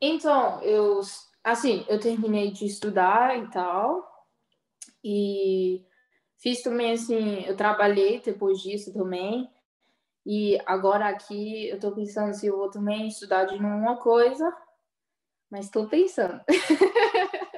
Então, 0.00 0.60
eu, 0.62 1.00
assim, 1.42 1.84
eu 1.88 1.98
terminei 1.98 2.50
de 2.50 2.66
estudar 2.66 3.38
e 3.38 3.50
tal, 3.50 4.06
e 5.02 5.84
fiz 6.38 6.62
também, 6.62 6.92
assim, 6.92 7.40
eu 7.46 7.56
trabalhei 7.56 8.20
depois 8.20 8.60
disso 8.60 8.92
também, 8.92 9.50
e 10.26 10.58
agora 10.64 11.08
aqui 11.08 11.68
eu 11.68 11.78
tô 11.78 11.92
pensando 11.92 12.32
se 12.34 12.46
eu 12.46 12.56
vou 12.56 12.70
também 12.70 13.08
estudar 13.08 13.44
de 13.44 13.56
uma 13.56 13.96
coisa, 13.98 14.50
mas 15.50 15.66
estou 15.66 15.86
pensando. 15.86 16.40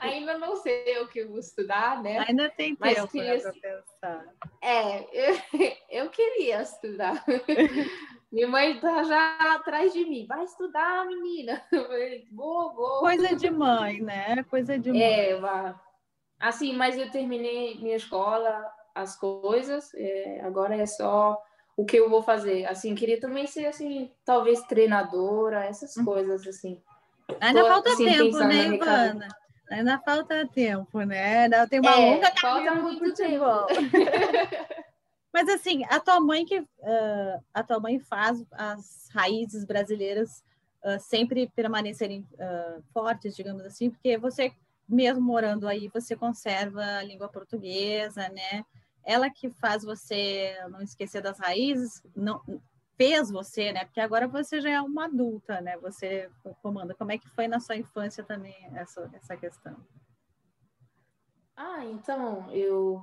Ainda 0.00 0.38
não 0.38 0.56
sei 0.56 0.98
o 1.00 1.08
que 1.08 1.20
eu 1.20 1.28
vou 1.28 1.38
estudar, 1.38 2.02
né? 2.02 2.24
Ainda 2.26 2.48
tem 2.50 2.74
tempo 2.74 2.80
mas 2.80 3.10
queria... 3.10 3.40
para 3.40 3.52
pensar. 3.52 4.34
É, 4.62 5.00
eu, 5.12 5.36
eu 6.04 6.10
queria 6.10 6.62
estudar. 6.62 7.24
Minha 8.32 8.48
mãe 8.48 8.78
tá 8.80 9.02
já 9.04 9.54
atrás 9.54 9.92
de 9.92 10.04
mim. 10.04 10.26
Vai 10.26 10.44
estudar, 10.44 11.06
menina. 11.06 11.62
Vou, 12.30 12.74
vou. 12.74 13.00
Coisa 13.00 13.34
de 13.34 13.50
mãe, 13.50 14.00
né? 14.00 14.44
Coisa 14.44 14.78
de 14.78 14.92
mãe. 14.92 15.02
É, 15.02 15.40
assim, 16.38 16.74
mas 16.74 16.98
eu 16.98 17.10
terminei 17.10 17.78
minha 17.78 17.96
escola, 17.96 18.70
as 18.94 19.16
coisas. 19.16 19.94
É, 19.94 20.42
agora 20.42 20.76
é 20.76 20.84
só 20.84 21.42
o 21.78 21.84
que 21.84 21.96
eu 21.96 22.10
vou 22.10 22.20
fazer. 22.20 22.66
Assim, 22.66 22.92
queria 22.92 23.20
também 23.20 23.46
ser, 23.46 23.66
assim, 23.66 24.10
talvez 24.24 24.60
treinadora, 24.62 25.64
essas 25.64 25.96
hum. 25.96 26.04
coisas, 26.04 26.44
assim. 26.44 26.82
Ainda 27.40 27.60
Tô, 27.60 27.68
falta 27.68 27.92
assim, 27.92 28.04
tempo, 28.04 28.38
né, 28.40 28.66
Ivana? 28.66 29.28
Ainda 29.70 29.98
falta 30.00 30.48
tempo, 30.52 31.00
né? 31.02 31.44
Ainda 31.44 31.68
tem 31.68 31.78
uma 31.78 31.92
é, 31.92 32.10
longa 32.10 32.32
falta 32.40 32.74
muito 32.74 33.14
tempo. 33.14 33.44
Mas 35.32 35.48
assim, 35.48 35.84
a 35.84 36.00
tua 36.00 36.18
mãe 36.18 36.44
que 36.44 36.58
uh, 36.58 37.44
a 37.54 37.62
tua 37.62 37.78
mãe 37.78 38.00
faz 38.00 38.44
as 38.50 39.08
raízes 39.14 39.64
brasileiras 39.64 40.42
uh, 40.82 40.98
sempre 40.98 41.48
permanecerem 41.54 42.26
uh, 42.32 42.82
fortes, 42.92 43.36
digamos 43.36 43.64
assim, 43.64 43.90
porque 43.90 44.18
você 44.18 44.52
mesmo 44.88 45.20
morando 45.20 45.68
aí, 45.68 45.88
você 45.88 46.16
conserva 46.16 46.82
a 46.82 47.02
língua 47.04 47.28
portuguesa, 47.28 48.28
né? 48.30 48.64
Ela 49.08 49.30
que 49.30 49.48
faz 49.48 49.82
você 49.82 50.54
não 50.70 50.82
esquecer 50.82 51.22
das 51.22 51.38
raízes, 51.38 52.02
não 52.14 52.42
fez 52.94 53.30
você, 53.30 53.72
né? 53.72 53.86
Porque 53.86 54.02
agora 54.02 54.28
você 54.28 54.60
já 54.60 54.68
é 54.68 54.80
uma 54.82 55.06
adulta, 55.06 55.62
né? 55.62 55.78
Você 55.78 56.28
comanda. 56.60 56.94
Como 56.94 57.10
é 57.10 57.16
que 57.16 57.26
foi 57.30 57.48
na 57.48 57.58
sua 57.58 57.76
infância 57.76 58.22
também 58.22 58.54
essa 58.74 59.10
essa 59.14 59.34
questão? 59.34 59.74
Ah, 61.56 61.86
então 61.86 62.52
eu 62.52 63.02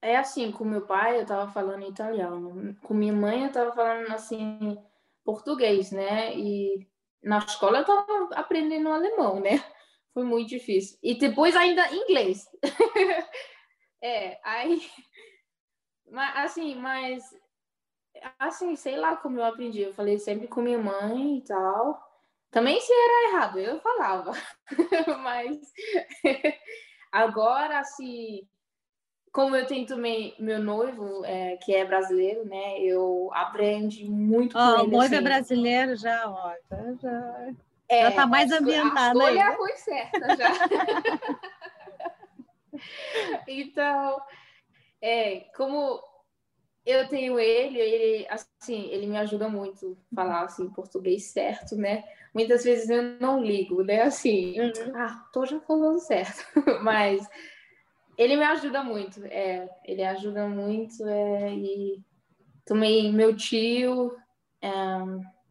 é 0.00 0.16
assim, 0.16 0.52
com 0.52 0.64
meu 0.64 0.82
pai 0.82 1.20
eu 1.20 1.26
tava 1.26 1.50
falando 1.50 1.88
italiano, 1.88 2.76
com 2.82 2.94
minha 2.94 3.12
mãe 3.12 3.42
eu 3.42 3.50
tava 3.50 3.72
falando 3.72 4.12
assim 4.12 4.78
português, 5.24 5.90
né? 5.90 6.32
E 6.38 6.86
na 7.20 7.38
escola 7.38 7.78
eu 7.78 7.84
tava 7.84 8.28
aprendendo 8.34 8.88
alemão, 8.88 9.40
né? 9.40 9.58
Foi 10.12 10.22
muito 10.22 10.50
difícil. 10.50 10.96
E 11.02 11.18
depois 11.18 11.56
ainda 11.56 11.92
inglês. 11.92 12.46
é, 14.00 14.38
aí 14.44 14.80
mas 16.10 16.36
assim, 16.36 16.74
mas 16.76 17.34
assim, 18.38 18.76
sei 18.76 18.96
lá 18.96 19.16
como 19.16 19.38
eu 19.38 19.44
aprendi. 19.44 19.82
Eu 19.82 19.94
falei 19.94 20.18
sempre 20.18 20.46
com 20.46 20.62
minha 20.62 20.78
mãe 20.78 21.38
e 21.38 21.42
tal. 21.42 22.02
Também 22.50 22.80
se 22.80 22.92
era 22.92 23.28
errado, 23.28 23.58
eu 23.58 23.80
falava. 23.80 24.32
mas 25.22 25.58
agora 27.10 27.82
se 27.84 28.48
como 29.34 29.56
eu 29.56 29.66
tenho 29.66 29.84
também 29.84 30.32
meu 30.38 30.62
noivo, 30.62 31.24
é, 31.24 31.56
que 31.56 31.74
é 31.74 31.84
brasileiro, 31.84 32.46
né? 32.46 32.78
Eu 32.78 33.30
aprendi 33.34 34.08
muito 34.08 34.56
oh, 34.56 34.60
com 34.60 34.78
ele. 34.78 34.82
O 34.82 34.90
noivo 34.90 35.02
é 35.02 35.06
assim. 35.06 35.16
é 35.16 35.20
brasileiro 35.20 35.96
já, 35.96 36.30
ó. 36.30 36.54
Já, 37.02 37.52
é, 37.88 38.02
já 38.02 38.12
tá 38.12 38.26
mais 38.26 38.52
ambientado 38.52 39.20
aí. 39.20 39.36
A 39.40 39.56
foi 39.56 39.72
certa 39.72 40.36
já. 40.36 40.52
então, 43.48 44.22
é, 45.04 45.40
como 45.54 46.02
eu 46.86 47.06
tenho 47.08 47.38
ele, 47.38 47.78
ele 47.78 48.26
assim, 48.28 48.88
ele 48.90 49.06
me 49.06 49.18
ajuda 49.18 49.50
muito 49.50 49.98
a 50.12 50.16
falar 50.16 50.44
assim 50.44 50.70
português 50.70 51.24
certo, 51.24 51.76
né? 51.76 52.02
Muitas 52.32 52.64
vezes 52.64 52.88
eu 52.88 53.02
não 53.20 53.42
ligo, 53.42 53.84
né? 53.84 54.00
Assim, 54.00 54.58
uhum. 54.58 54.96
ah, 54.96 55.28
tô 55.30 55.44
já 55.44 55.60
falando 55.60 55.98
certo, 55.98 56.42
mas 56.82 57.28
ele 58.16 58.34
me 58.36 58.44
ajuda 58.44 58.82
muito, 58.82 59.22
é, 59.26 59.68
ele 59.84 60.02
ajuda 60.02 60.48
muito 60.48 61.06
é, 61.06 61.52
e 61.54 62.02
também 62.64 63.12
meu 63.12 63.36
tio, 63.36 64.16
é, 64.62 64.70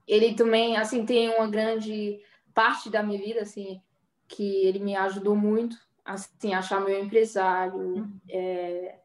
ele 0.07 0.33
também, 0.33 0.77
assim, 0.77 1.05
tem 1.05 1.29
uma 1.29 1.47
grande 1.47 2.19
parte 2.55 2.89
da 2.89 3.03
minha 3.03 3.19
vida, 3.19 3.41
assim, 3.41 3.79
que 4.27 4.65
ele 4.65 4.79
me 4.79 4.95
ajudou 4.95 5.35
muito, 5.35 5.77
assim, 6.03 6.55
achar 6.55 6.81
meu 6.81 7.03
empresário, 7.03 7.77
uhum. 7.77 8.19
é, 8.27 8.95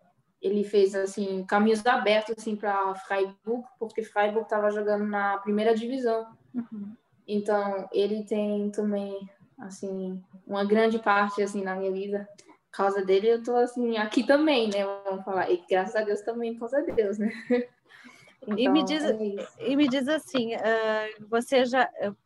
ele 0.40 0.64
fez, 0.64 0.94
assim, 0.94 1.44
caminhos 1.44 1.84
abertos, 1.86 2.36
assim, 2.38 2.54
para 2.54 2.94
Freiburg, 2.94 3.64
porque 3.78 4.02
Freiburg 4.02 4.44
estava 4.44 4.70
jogando 4.70 5.04
na 5.04 5.38
primeira 5.38 5.74
divisão, 5.74 6.26
uhum. 6.54 6.94
então 7.26 7.88
ele 7.92 8.24
tem 8.24 8.70
também, 8.70 9.28
assim, 9.58 10.22
uma 10.46 10.64
grande 10.64 10.98
parte, 10.98 11.42
assim, 11.42 11.62
na 11.62 11.74
minha 11.74 11.90
vida, 11.90 12.28
causa 12.78 13.04
dele, 13.04 13.28
eu 13.28 13.42
tô 13.42 13.56
assim, 13.56 13.96
aqui 13.96 14.24
também, 14.24 14.68
né? 14.68 14.84
Vamos 15.04 15.24
falar. 15.24 15.50
E 15.50 15.60
graças 15.68 15.96
a 15.96 16.02
Deus 16.02 16.20
também, 16.20 16.54
por 16.54 16.70
causa 16.70 16.82
de 16.82 16.92
Deus, 16.92 17.18
né? 17.18 17.32
Então, 18.42 18.56
e, 18.56 18.68
me 18.68 18.84
diz, 18.84 19.04
é 19.04 19.16
e 19.58 19.76
me 19.76 19.88
diz 19.88 20.06
assim, 20.06 20.54
uh, 20.54 21.28
você 21.28 21.64
já 21.64 21.90
uh, 22.02 22.16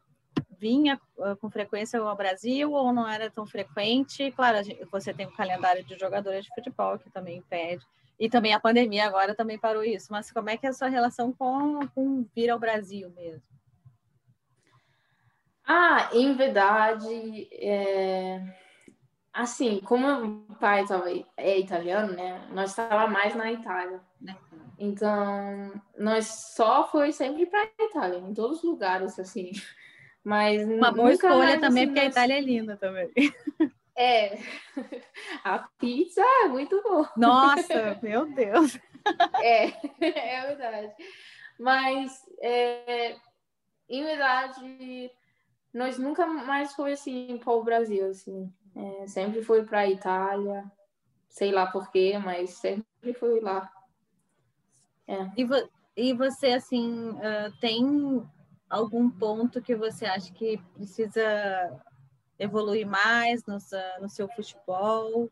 vinha 0.59 1.01
uh, 1.17 1.35
com 1.37 1.51
frequência 1.51 1.99
ao 1.99 2.15
Brasil 2.15 2.71
ou 2.71 2.93
não 2.93 3.09
era 3.09 3.31
tão 3.31 3.47
frequente? 3.47 4.31
Claro, 4.33 4.59
você 4.91 5.15
tem 5.15 5.27
um 5.27 5.35
calendário 5.35 5.83
de 5.85 5.99
jogadores 5.99 6.45
de 6.45 6.55
futebol 6.55 6.99
que 6.99 7.11
também 7.11 7.39
impede. 7.39 7.83
E 8.19 8.29
também 8.29 8.55
a 8.55 8.61
pandemia 8.61 9.07
agora 9.07 9.35
também 9.35 9.59
parou 9.59 9.83
isso. 9.85 10.09
Mas 10.11 10.31
como 10.31 10.51
é 10.51 10.57
que 10.57 10.67
é 10.67 10.71
a 10.71 10.73
sua 10.73 10.89
relação 10.89 11.33
com, 11.33 11.87
com 11.89 12.27
vir 12.35 12.51
ao 12.51 12.59
Brasil 12.59 13.11
mesmo? 13.11 13.43
Ah, 15.65 16.11
em 16.13 16.35
verdade, 16.35 17.49
é 17.53 18.43
Assim, 19.33 19.81
como 19.81 20.07
meu 20.07 20.57
pai 20.61 20.85
é 21.39 21.59
italiano, 21.59 22.13
né? 22.13 22.47
Nós 22.53 22.71
estava 22.71 23.07
mais 23.07 23.35
na 23.35 23.51
Itália. 23.51 23.99
Então, 24.79 25.73
nós 25.99 26.27
só 26.55 26.87
foi 26.87 27.13
sempre 27.13 27.47
para 27.47 27.67
Itália, 27.81 28.19
em 28.19 28.35
todos 28.35 28.59
os 28.59 28.65
lugares, 28.65 29.19
assim. 29.19 29.53
Mas 30.23 30.63
uma 30.69 30.93
boa 30.93 31.13
escolha 31.13 31.59
também, 31.59 31.87
porque 31.87 32.01
a 32.01 32.07
Itália 32.07 32.37
é 32.37 32.41
linda 32.41 32.77
também. 32.77 33.11
É, 33.97 34.39
a 35.45 35.59
pizza 35.79 36.23
é 36.45 36.49
muito 36.49 36.83
boa. 36.83 37.11
Nossa, 37.17 37.99
meu 38.03 38.33
Deus. 38.33 38.79
É, 39.43 39.65
é 40.01 40.47
verdade. 40.47 40.93
Mas, 41.59 42.25
é, 42.41 43.17
em 43.89 44.05
verdade, 44.05 45.11
nós 45.75 45.99
nunca 45.99 46.25
mais 46.25 46.73
foi 46.73 46.93
assim 46.93 47.37
para 47.39 47.53
o 47.53 47.65
Brasil, 47.65 48.07
assim. 48.09 48.49
É, 48.77 49.09
sempre 49.09 49.43
foi 49.43 49.65
para 49.65 49.81
a 49.81 49.91
Itália, 49.91 50.65
sei 51.29 51.51
lá 51.51 51.67
porquê, 51.67 52.17
mas 52.17 52.51
sempre 52.51 53.13
foi 53.19 53.41
lá. 53.41 53.69
É. 55.09 55.29
E, 55.37 55.45
vo 55.45 55.57
e 55.97 56.13
você, 56.13 56.53
assim, 56.53 57.11
uh, 57.11 57.53
tem 57.61 58.25
algum 58.71 59.11
ponto 59.11 59.61
que 59.61 59.75
você 59.75 60.07
acha 60.07 60.33
que 60.33 60.59
precisa 60.75 61.83
evoluir 62.43 62.87
mais 62.87 63.45
no, 63.47 63.59
no 64.01 64.09
seu 64.09 64.29
futebol? 64.29 65.31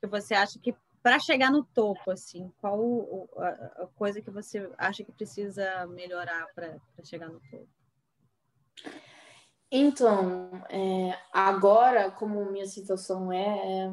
Que 0.00 0.06
você 0.06 0.34
acha 0.34 0.58
que 0.58 0.74
para 1.02 1.18
chegar 1.18 1.50
no 1.50 1.64
topo, 1.64 2.10
assim, 2.10 2.52
qual 2.60 3.28
a, 3.36 3.48
a, 3.48 3.86
coisa 3.96 4.20
que 4.20 4.30
você 4.30 4.70
acha 4.76 5.02
que 5.02 5.12
precisa 5.12 5.86
melhorar 5.86 6.46
para 6.54 6.76
chegar 7.02 7.28
no 7.28 7.40
topo? 7.50 7.68
Então, 9.72 10.50
é, 10.68 11.16
agora, 11.32 12.10
como 12.10 12.50
minha 12.50 12.66
situação 12.66 13.32
é, 13.32 13.88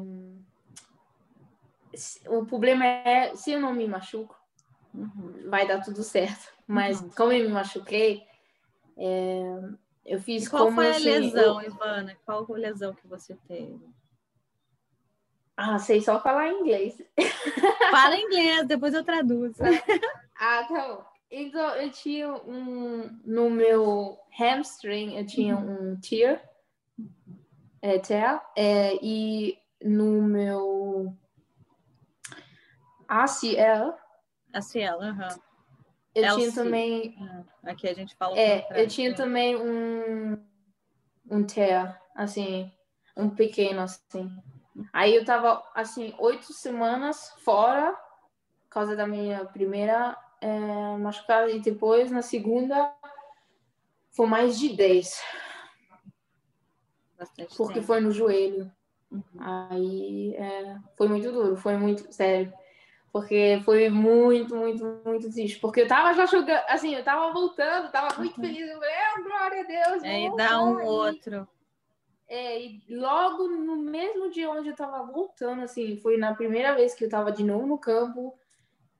é, 1.94 2.28
o 2.28 2.44
problema 2.44 2.84
é 2.84 3.34
se 3.36 3.52
eu 3.52 3.60
não 3.60 3.72
me 3.72 3.86
machuco, 3.86 4.36
uhum. 4.92 5.48
vai 5.48 5.66
dar 5.66 5.80
tudo 5.80 6.02
certo. 6.02 6.52
Mas 6.66 7.00
uhum. 7.00 7.10
como 7.10 7.32
eu 7.32 7.46
me 7.46 7.54
machuquei, 7.54 8.22
é, 8.98 9.42
eu 10.08 10.18
fiz 10.20 10.48
qual 10.48 10.72
foi 10.72 10.88
a 10.88 10.90
assim, 10.90 11.04
lesão, 11.04 11.60
eu... 11.60 11.70
Ivana? 11.70 12.16
Qual 12.24 12.46
foi 12.46 12.58
a 12.58 12.62
lesão 12.68 12.94
que 12.94 13.06
você 13.06 13.36
teve? 13.46 13.78
Ah, 15.54 15.78
sei 15.78 16.00
só 16.00 16.20
falar 16.20 16.48
inglês. 16.48 17.02
Fala 17.90 18.16
inglês, 18.16 18.66
depois 18.66 18.94
eu 18.94 19.04
traduzo. 19.04 19.56
ah, 20.40 20.64
tá 20.64 21.10
Então, 21.30 21.74
eu 21.74 21.90
tinha 21.90 22.32
um. 22.32 23.20
No 23.24 23.50
meu 23.50 24.18
hamstring, 24.38 25.18
eu 25.18 25.26
tinha 25.26 25.56
uhum. 25.56 25.92
um 25.92 26.00
tear. 26.00 26.40
É, 27.82 27.98
tear. 27.98 28.50
É, 28.56 28.94
e 29.02 29.58
no 29.82 30.22
meu 30.22 31.14
ACL. 33.06 33.94
ACL, 34.52 35.02
aham. 35.02 35.28
Uhum. 35.28 35.47
Eu 36.18 36.24
LC. 36.24 36.36
tinha 36.36 36.52
também. 36.52 37.16
Ah, 37.20 37.70
aqui 37.70 37.88
a 37.88 37.94
gente 37.94 38.14
fala. 38.16 38.38
É, 38.38 38.66
eu 38.82 38.86
tinha 38.86 39.14
também 39.14 39.56
um. 39.56 40.38
Um 41.30 41.44
tear, 41.44 42.00
assim. 42.14 42.72
Um 43.16 43.28
pequeno, 43.28 43.80
assim. 43.80 44.30
Aí 44.92 45.14
eu 45.14 45.24
tava, 45.24 45.62
assim, 45.74 46.14
oito 46.18 46.52
semanas 46.52 47.34
fora, 47.44 47.92
por 47.92 48.70
causa 48.70 48.96
da 48.96 49.06
minha 49.06 49.44
primeira 49.44 50.16
é, 50.40 50.96
machucada. 50.96 51.50
E 51.50 51.60
depois, 51.60 52.10
na 52.10 52.22
segunda, 52.22 52.94
foi 54.12 54.26
mais 54.26 54.58
de 54.58 54.74
dez. 54.74 55.20
Bastante 57.18 57.56
porque 57.56 57.74
tempo. 57.74 57.86
foi 57.86 58.00
no 58.00 58.10
joelho. 58.10 58.70
Uhum. 59.10 59.22
Aí 59.38 60.34
é, 60.36 60.76
foi 60.96 61.08
muito 61.08 61.32
duro, 61.32 61.56
foi 61.56 61.76
muito 61.76 62.12
sério. 62.12 62.52
Porque 63.12 63.60
foi 63.64 63.88
muito, 63.88 64.54
muito, 64.54 65.00
muito 65.04 65.30
triste. 65.30 65.58
Porque 65.58 65.80
eu 65.80 65.88
tava 65.88 66.12
já 66.14 66.26
jogando, 66.26 66.62
assim, 66.68 66.94
eu 66.94 67.02
tava 67.02 67.32
voltando, 67.32 67.90
tava 67.90 68.18
muito 68.18 68.36
uhum. 68.38 68.44
feliz. 68.46 68.68
Eu 68.68 68.78
falei, 68.78 68.94
oh, 69.16 69.22
glória 69.22 69.60
a 69.60 69.64
Deus. 69.64 70.02
É, 70.04 70.20
e 70.26 70.36
dá 70.36 70.62
um 70.62 70.84
outro. 70.84 71.48
É, 72.28 72.60
e 72.60 72.82
logo 72.90 73.48
no 73.48 73.76
mesmo 73.76 74.30
dia 74.30 74.50
onde 74.50 74.68
eu 74.68 74.76
tava 74.76 75.02
voltando, 75.10 75.62
assim, 75.62 75.96
foi 75.96 76.18
na 76.18 76.34
primeira 76.34 76.74
vez 76.74 76.94
que 76.94 77.06
eu 77.06 77.08
tava 77.08 77.32
de 77.32 77.42
novo 77.42 77.66
no 77.66 77.78
campo, 77.78 78.38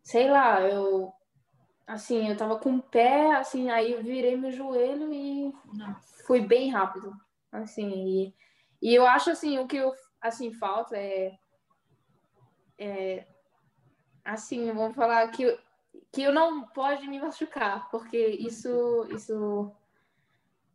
sei 0.03 0.31
lá, 0.31 0.62
eu, 0.62 1.12
assim, 1.87 2.27
eu 2.27 2.37
tava 2.38 2.59
com 2.59 2.77
o 2.77 2.83
pé, 2.83 3.33
assim, 3.37 3.68
aí 3.68 3.92
eu 3.92 4.03
virei 4.03 4.35
meu 4.35 4.51
joelho 4.51 5.12
e 5.12 5.53
Nossa. 5.75 6.25
foi 6.27 6.40
bem 6.40 6.71
rápido, 6.71 7.14
assim, 7.53 7.90
e, 7.92 8.35
e 8.81 8.94
eu 8.94 9.07
acho, 9.07 9.29
assim, 9.29 9.59
o 9.59 9.66
que 9.66 9.77
eu, 9.77 9.92
assim, 10.23 10.51
falta 10.51 10.97
é, 10.97 11.38
é 12.79 13.27
assim, 14.28 14.70
vamos 14.72 14.94
falar 14.94 15.26
que, 15.28 15.58
que 16.12 16.22
eu 16.22 16.32
não 16.32 16.62
pode 16.68 17.06
me 17.08 17.18
machucar, 17.18 17.88
porque 17.90 18.26
isso, 18.26 19.06
isso 19.10 19.72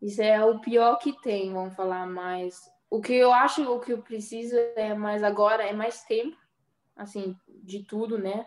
isso 0.03 0.21
é 0.21 0.43
o 0.43 0.59
pior 0.59 0.97
que 0.97 1.13
tem, 1.21 1.53
vamos 1.53 1.75
falar 1.75 2.05
mais. 2.05 2.69
O 2.89 2.99
que 2.99 3.13
eu 3.13 3.31
acho, 3.31 3.63
o 3.71 3.79
que 3.79 3.93
eu 3.93 4.01
preciso 4.01 4.53
é 4.75 4.93
mais 4.93 5.23
agora, 5.23 5.63
é 5.63 5.71
mais 5.71 6.03
tempo, 6.03 6.35
assim, 6.93 7.37
de 7.47 7.83
tudo, 7.83 8.17
né? 8.17 8.45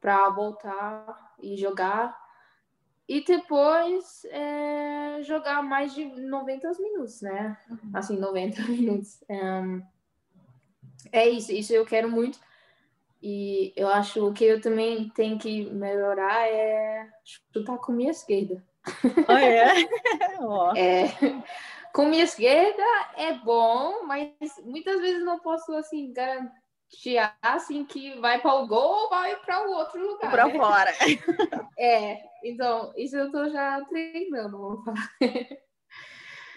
Para 0.00 0.28
voltar 0.30 1.36
e 1.40 1.56
jogar. 1.56 2.20
E 3.08 3.24
depois 3.24 4.24
é, 4.30 5.22
jogar 5.22 5.62
mais 5.62 5.94
de 5.94 6.06
90 6.06 6.72
minutos, 6.80 7.20
né? 7.20 7.56
Uhum. 7.70 7.90
Assim, 7.94 8.18
90 8.18 8.62
minutos. 8.66 9.22
Um, 9.30 9.80
é 11.12 11.28
isso, 11.28 11.52
isso 11.52 11.72
eu 11.72 11.86
quero 11.86 12.10
muito. 12.10 12.40
E 13.26 13.72
eu 13.74 13.88
acho 13.88 14.30
que 14.34 14.44
eu 14.44 14.60
também 14.60 15.08
tenho 15.14 15.38
que 15.38 15.64
melhorar 15.70 16.46
é 16.46 17.08
chutar 17.24 17.78
com 17.78 17.90
minha 17.90 18.10
esquerda. 18.10 18.62
Oh, 19.26 19.32
é? 19.32 19.72
é. 20.76 21.08
Com 21.90 22.04
minha 22.04 22.24
esquerda 22.24 22.82
é 23.16 23.32
bom, 23.32 24.04
mas 24.04 24.28
muitas 24.62 25.00
vezes 25.00 25.24
não 25.24 25.38
posso 25.38 25.72
assim 25.72 26.12
garantir 26.12 27.18
assim 27.40 27.86
que 27.86 28.20
vai 28.20 28.42
para 28.42 28.56
o 28.56 28.66
gol 28.66 29.04
ou 29.04 29.08
vai 29.08 29.36
para 29.36 29.66
o 29.66 29.72
outro 29.72 30.06
lugar. 30.06 30.30
Para 30.30 30.46
né? 30.46 30.58
fora. 30.58 30.92
É, 31.78 32.20
então 32.44 32.92
isso 32.94 33.16
eu 33.16 33.26
estou 33.26 33.48
já 33.50 33.82
treinando, 33.86 34.58
vamos 34.58 34.84
falar. 34.84 35.08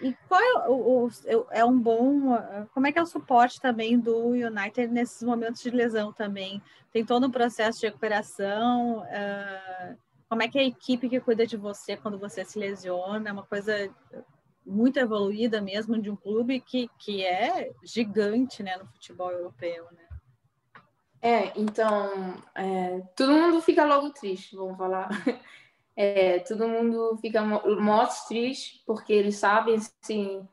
E 0.01 0.13
qual 0.27 0.41
é 0.41 0.69
o, 0.69 1.07
o, 1.07 1.47
é 1.51 1.65
um 1.65 1.79
bom. 1.79 2.37
Como 2.73 2.87
é 2.87 2.91
que 2.91 2.99
é 2.99 3.01
o 3.01 3.07
suporte 3.07 3.59
também 3.59 3.99
do 3.99 4.29
United 4.29 4.87
nesses 4.87 5.23
momentos 5.23 5.61
de 5.61 5.69
lesão 5.69 6.13
também? 6.13 6.61
Tem 6.91 7.05
todo 7.05 7.27
um 7.27 7.31
processo 7.31 7.79
de 7.79 7.87
recuperação. 7.87 8.99
Uh, 8.99 9.97
como 10.29 10.43
é 10.43 10.47
que 10.47 10.57
é 10.59 10.61
a 10.61 10.67
equipe 10.67 11.09
que 11.09 11.19
cuida 11.19 11.47
de 11.47 11.57
você 11.57 11.97
quando 11.97 12.19
você 12.19 12.43
se 12.45 12.59
lesiona? 12.59 13.29
É 13.29 13.33
uma 13.33 13.45
coisa 13.45 13.89
muito 14.65 14.99
evoluída 14.99 15.61
mesmo 15.61 15.99
de 15.99 16.09
um 16.09 16.15
clube 16.15 16.59
que, 16.59 16.89
que 16.99 17.23
é 17.23 17.71
gigante 17.83 18.61
né, 18.61 18.75
no 18.77 18.85
futebol 18.87 19.31
europeu, 19.31 19.85
né? 19.91 20.07
É, 21.21 21.59
então, 21.59 22.35
é, 22.53 23.01
todo 23.15 23.33
mundo 23.33 23.61
fica 23.61 23.83
logo 23.85 24.11
triste, 24.11 24.55
vamos 24.55 24.77
falar. 24.77 25.09
É, 25.99 26.37
todo 26.39 26.67
mundo 26.67 27.17
fica 27.19 27.41
muito 27.41 28.27
triste 28.27 28.83
porque 28.85 29.11
eles 29.11 29.37
sabem, 29.37 29.77
assim, 29.77 30.47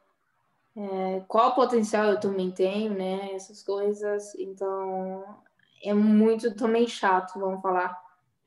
é, 0.75 1.23
qual 1.29 1.55
potencial 1.55 2.07
eu 2.07 2.19
também 2.19 2.51
tenho, 2.51 2.95
né? 2.95 3.31
Essas 3.35 3.63
coisas. 3.63 4.35
Então, 4.37 5.23
é 5.83 5.93
muito 5.93 6.57
também 6.57 6.87
chato, 6.87 7.39
vamos 7.39 7.61
falar 7.61 8.03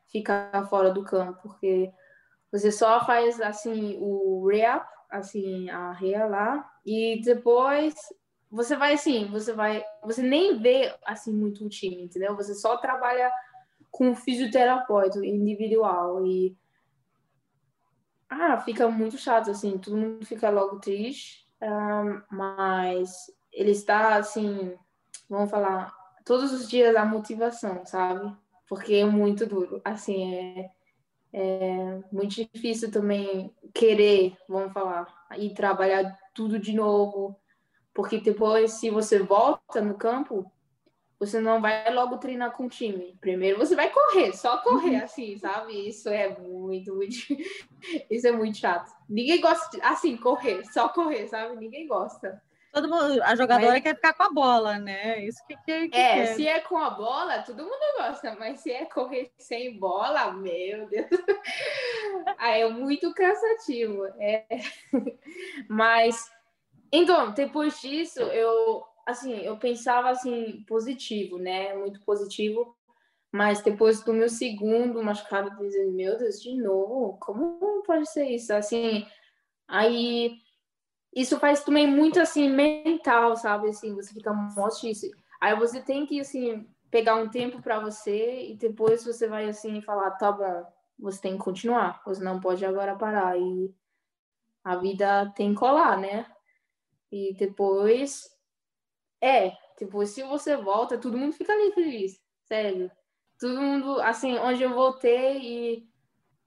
ficar 0.07 0.67
fora 0.69 0.89
do 0.89 1.03
campo, 1.03 1.39
porque 1.43 1.91
você 2.51 2.71
só 2.71 3.05
faz 3.05 3.39
assim 3.41 3.97
o 3.99 4.47
re-up, 4.47 4.87
assim 5.09 5.69
a 5.69 5.91
rea 5.91 6.25
lá, 6.25 6.67
e 6.85 7.21
depois 7.23 7.93
você 8.49 8.75
vai 8.75 8.93
assim, 8.93 9.25
você 9.25 9.53
vai, 9.53 9.83
você 10.01 10.23
nem 10.23 10.57
vê 10.57 10.95
assim 11.05 11.33
muito 11.33 11.65
o 11.65 11.69
time, 11.69 12.03
entendeu? 12.03 12.35
Você 12.37 12.55
só 12.55 12.77
trabalha 12.77 13.29
com 13.91 14.15
fisioterapeuta 14.15 15.25
individual 15.25 16.25
e 16.25 16.55
ah, 18.29 18.57
fica 18.59 18.87
muito 18.89 19.17
chato 19.17 19.51
assim, 19.51 19.77
todo 19.77 19.97
mundo 19.97 20.25
fica 20.25 20.49
logo 20.49 20.79
triste, 20.79 21.47
um, 21.61 22.21
mas 22.35 23.31
ele 23.51 23.71
está 23.71 24.15
assim, 24.17 24.75
vamos 25.29 25.49
falar, 25.49 25.93
todos 26.25 26.51
os 26.51 26.69
dias 26.69 26.95
a 26.95 27.05
motivação, 27.05 27.85
sabe? 27.85 28.35
porque 28.67 28.95
é 28.95 29.05
muito 29.05 29.45
duro. 29.45 29.81
Assim, 29.83 30.35
é, 30.35 30.69
é 31.33 31.99
muito 32.11 32.35
difícil 32.53 32.91
também 32.91 33.53
querer, 33.73 34.37
vamos 34.47 34.73
falar, 34.73 35.07
e 35.37 35.53
trabalhar 35.53 36.17
tudo 36.33 36.59
de 36.59 36.73
novo, 36.73 37.35
porque 37.93 38.19
depois, 38.19 38.73
se 38.73 38.89
você 38.89 39.19
volta 39.19 39.81
no 39.81 39.95
campo, 39.95 40.51
você 41.19 41.39
não 41.39 41.59
vai 41.59 41.91
logo 41.93 42.17
treinar 42.17 42.51
com 42.51 42.65
o 42.65 42.69
time. 42.69 43.17
Primeiro 43.19 43.57
você 43.57 43.75
vai 43.75 43.89
correr, 43.89 44.33
só 44.33 44.57
correr, 44.59 44.97
uhum. 44.97 45.03
assim, 45.03 45.37
sabe? 45.37 45.87
Isso 45.87 46.09
é 46.09 46.29
muito, 46.37 46.93
muito. 46.95 47.15
Isso 48.09 48.27
é 48.27 48.31
muito 48.31 48.57
chato. 48.57 48.91
Ninguém 49.09 49.41
gosta 49.41 49.69
de, 49.75 49.83
assim, 49.83 50.15
correr, 50.17 50.63
só 50.71 50.89
correr, 50.89 51.27
sabe? 51.27 51.55
Ninguém 51.55 51.87
gosta. 51.87 52.41
Todo 52.71 52.89
mundo, 52.89 53.23
a 53.23 53.35
jogadora 53.35 53.71
mas... 53.71 53.81
quer 53.81 53.95
ficar 53.95 54.13
com 54.13 54.23
a 54.23 54.29
bola, 54.29 54.77
né? 54.77 55.25
Isso 55.25 55.43
que, 55.47 55.55
que, 55.65 55.89
que 55.89 55.97
É, 55.97 56.13
quer. 56.13 56.25
se 56.35 56.47
é 56.47 56.59
com 56.59 56.77
a 56.77 56.91
bola, 56.91 57.41
todo 57.41 57.63
mundo 57.63 57.97
gosta, 57.97 58.35
mas 58.37 58.59
se 58.59 58.71
é 58.71 58.85
correr 58.85 59.31
sem 59.39 59.79
bola, 59.79 60.31
meu 60.33 60.85
Deus. 60.87 61.07
ah, 62.37 62.51
é 62.51 62.69
muito 62.69 63.11
cansativo. 63.15 64.05
É. 64.19 64.45
Mas, 65.67 66.31
então, 66.91 67.31
depois 67.31 67.81
disso, 67.81 68.21
eu, 68.21 68.85
assim, 69.07 69.33
eu 69.39 69.57
pensava, 69.57 70.09
assim, 70.09 70.63
positivo, 70.67 71.39
né? 71.39 71.73
Muito 71.73 72.01
positivo. 72.01 72.75
Mas 73.31 73.61
depois 73.61 74.03
do 74.03 74.13
meu 74.13 74.29
segundo 74.29 75.03
machucado, 75.03 75.49
eu 75.49 75.57
pensei, 75.57 75.91
meu 75.91 76.17
Deus, 76.17 76.41
de 76.41 76.55
novo? 76.55 77.17
Como 77.19 77.83
pode 77.83 78.09
ser 78.09 78.25
isso? 78.29 78.53
Assim, 78.53 79.05
aí... 79.67 80.37
Isso 81.15 81.39
faz 81.39 81.63
também 81.63 81.87
muito, 81.87 82.19
assim, 82.19 82.47
mental, 82.47 83.35
sabe? 83.35 83.69
Assim, 83.69 83.95
você 83.95 84.13
fica 84.13 84.31
muito 84.31 84.87
isso. 84.87 85.09
Aí 85.41 85.55
você 85.55 85.81
tem 85.81 86.05
que, 86.05 86.19
assim, 86.19 86.67
pegar 86.91 87.15
um 87.15 87.29
tempo 87.29 87.59
para 87.59 87.79
você 87.79 88.51
e 88.51 88.55
depois 88.55 89.03
você 89.03 89.27
vai, 89.27 89.49
assim, 89.49 89.81
falar, 89.81 90.11
tá 90.11 90.31
bom, 90.31 90.65
você 90.99 91.19
tem 91.21 91.33
que 91.33 91.43
continuar, 91.43 92.03
você 92.05 92.23
não 92.23 92.39
pode 92.39 92.63
agora 92.65 92.95
parar. 92.95 93.35
E 93.39 93.73
a 94.63 94.75
vida 94.75 95.31
tem 95.35 95.53
que 95.53 95.59
colar, 95.59 95.97
né? 95.97 96.27
E 97.11 97.33
depois, 97.33 98.29
é, 99.21 99.51
depois 99.79 100.09
se 100.09 100.23
você 100.23 100.55
volta, 100.55 100.97
todo 100.97 101.17
mundo 101.17 101.33
fica 101.33 101.53
ali 101.53 101.71
feliz, 101.71 102.19
sério. 102.45 102.91
Todo 103.39 103.61
mundo, 103.61 104.01
assim, 104.01 104.37
onde 104.37 104.63
eu 104.63 104.73
voltei 104.73 105.37
e 105.37 105.89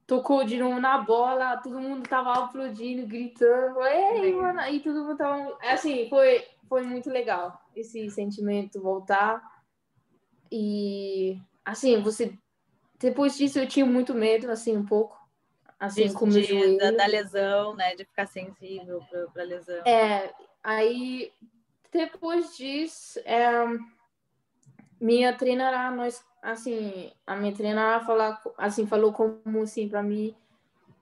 tocou 0.07 0.45
de 0.45 0.59
novo 0.59 0.81
na 0.81 0.99
bola, 0.99 1.57
todo 1.59 1.79
mundo 1.79 2.09
tava 2.09 2.33
aplaudindo, 2.33 3.07
gritando, 3.07 3.81
ei, 3.85 4.33
mano, 4.35 4.61
e 4.63 4.81
todo 4.81 5.05
mundo 5.05 5.17
tava, 5.17 5.57
assim, 5.63 6.09
foi, 6.09 6.45
foi 6.69 6.83
muito 6.83 7.09
legal 7.09 7.61
esse 7.77 8.11
sentimento 8.11 8.83
voltar. 8.83 9.41
E, 10.51 11.41
assim, 11.65 12.03
você 12.03 12.37
depois 13.01 13.37
disso 13.37 13.59
eu 13.59 13.67
tinha 13.67 13.87
muito 13.87 14.15
medo, 14.15 14.51
assim, 14.51 14.77
um 14.77 14.85
pouco. 14.85 15.19
Assim, 15.79 16.09
de, 16.09 16.13
com 16.15 16.27
o 16.27 16.31
joelho. 16.31 16.77
Da, 16.77 16.91
da, 16.91 17.07
lesão, 17.07 17.75
né? 17.75 17.97
De 17.97 18.05
ficar 18.05 18.27
sensível 18.27 19.03
para 19.33 19.43
lesão. 19.43 19.83
É, 19.87 20.31
aí 20.63 21.33
depois 21.93 22.57
disso, 22.57 23.19
é, 23.25 23.51
minha 25.01 25.37
treinadora, 25.37 25.91
nós, 25.91 26.23
assim, 26.43 27.11
a 27.27 27.37
minha 27.37 27.55
treinadora 27.55 28.05
fala, 28.05 28.41
assim, 28.59 28.87
falou 28.87 29.13
como, 29.13 29.63
assim, 29.63 29.89
para 29.89 30.03
mim, 30.03 30.35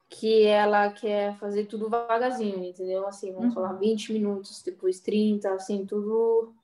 que 0.09 0.45
ela 0.45 0.91
quer 0.91 1.37
fazer 1.37 1.67
tudo 1.67 1.91
vagarzinho, 1.91 2.65
entendeu? 2.65 3.07
Assim, 3.07 3.33
vamos 3.33 3.49
uhum. 3.49 3.55
falar 3.55 3.75
20 3.75 4.13
minutos, 4.13 4.63
depois 4.63 5.01
30, 5.01 5.53
assim, 5.53 5.85
tudo 5.85 6.55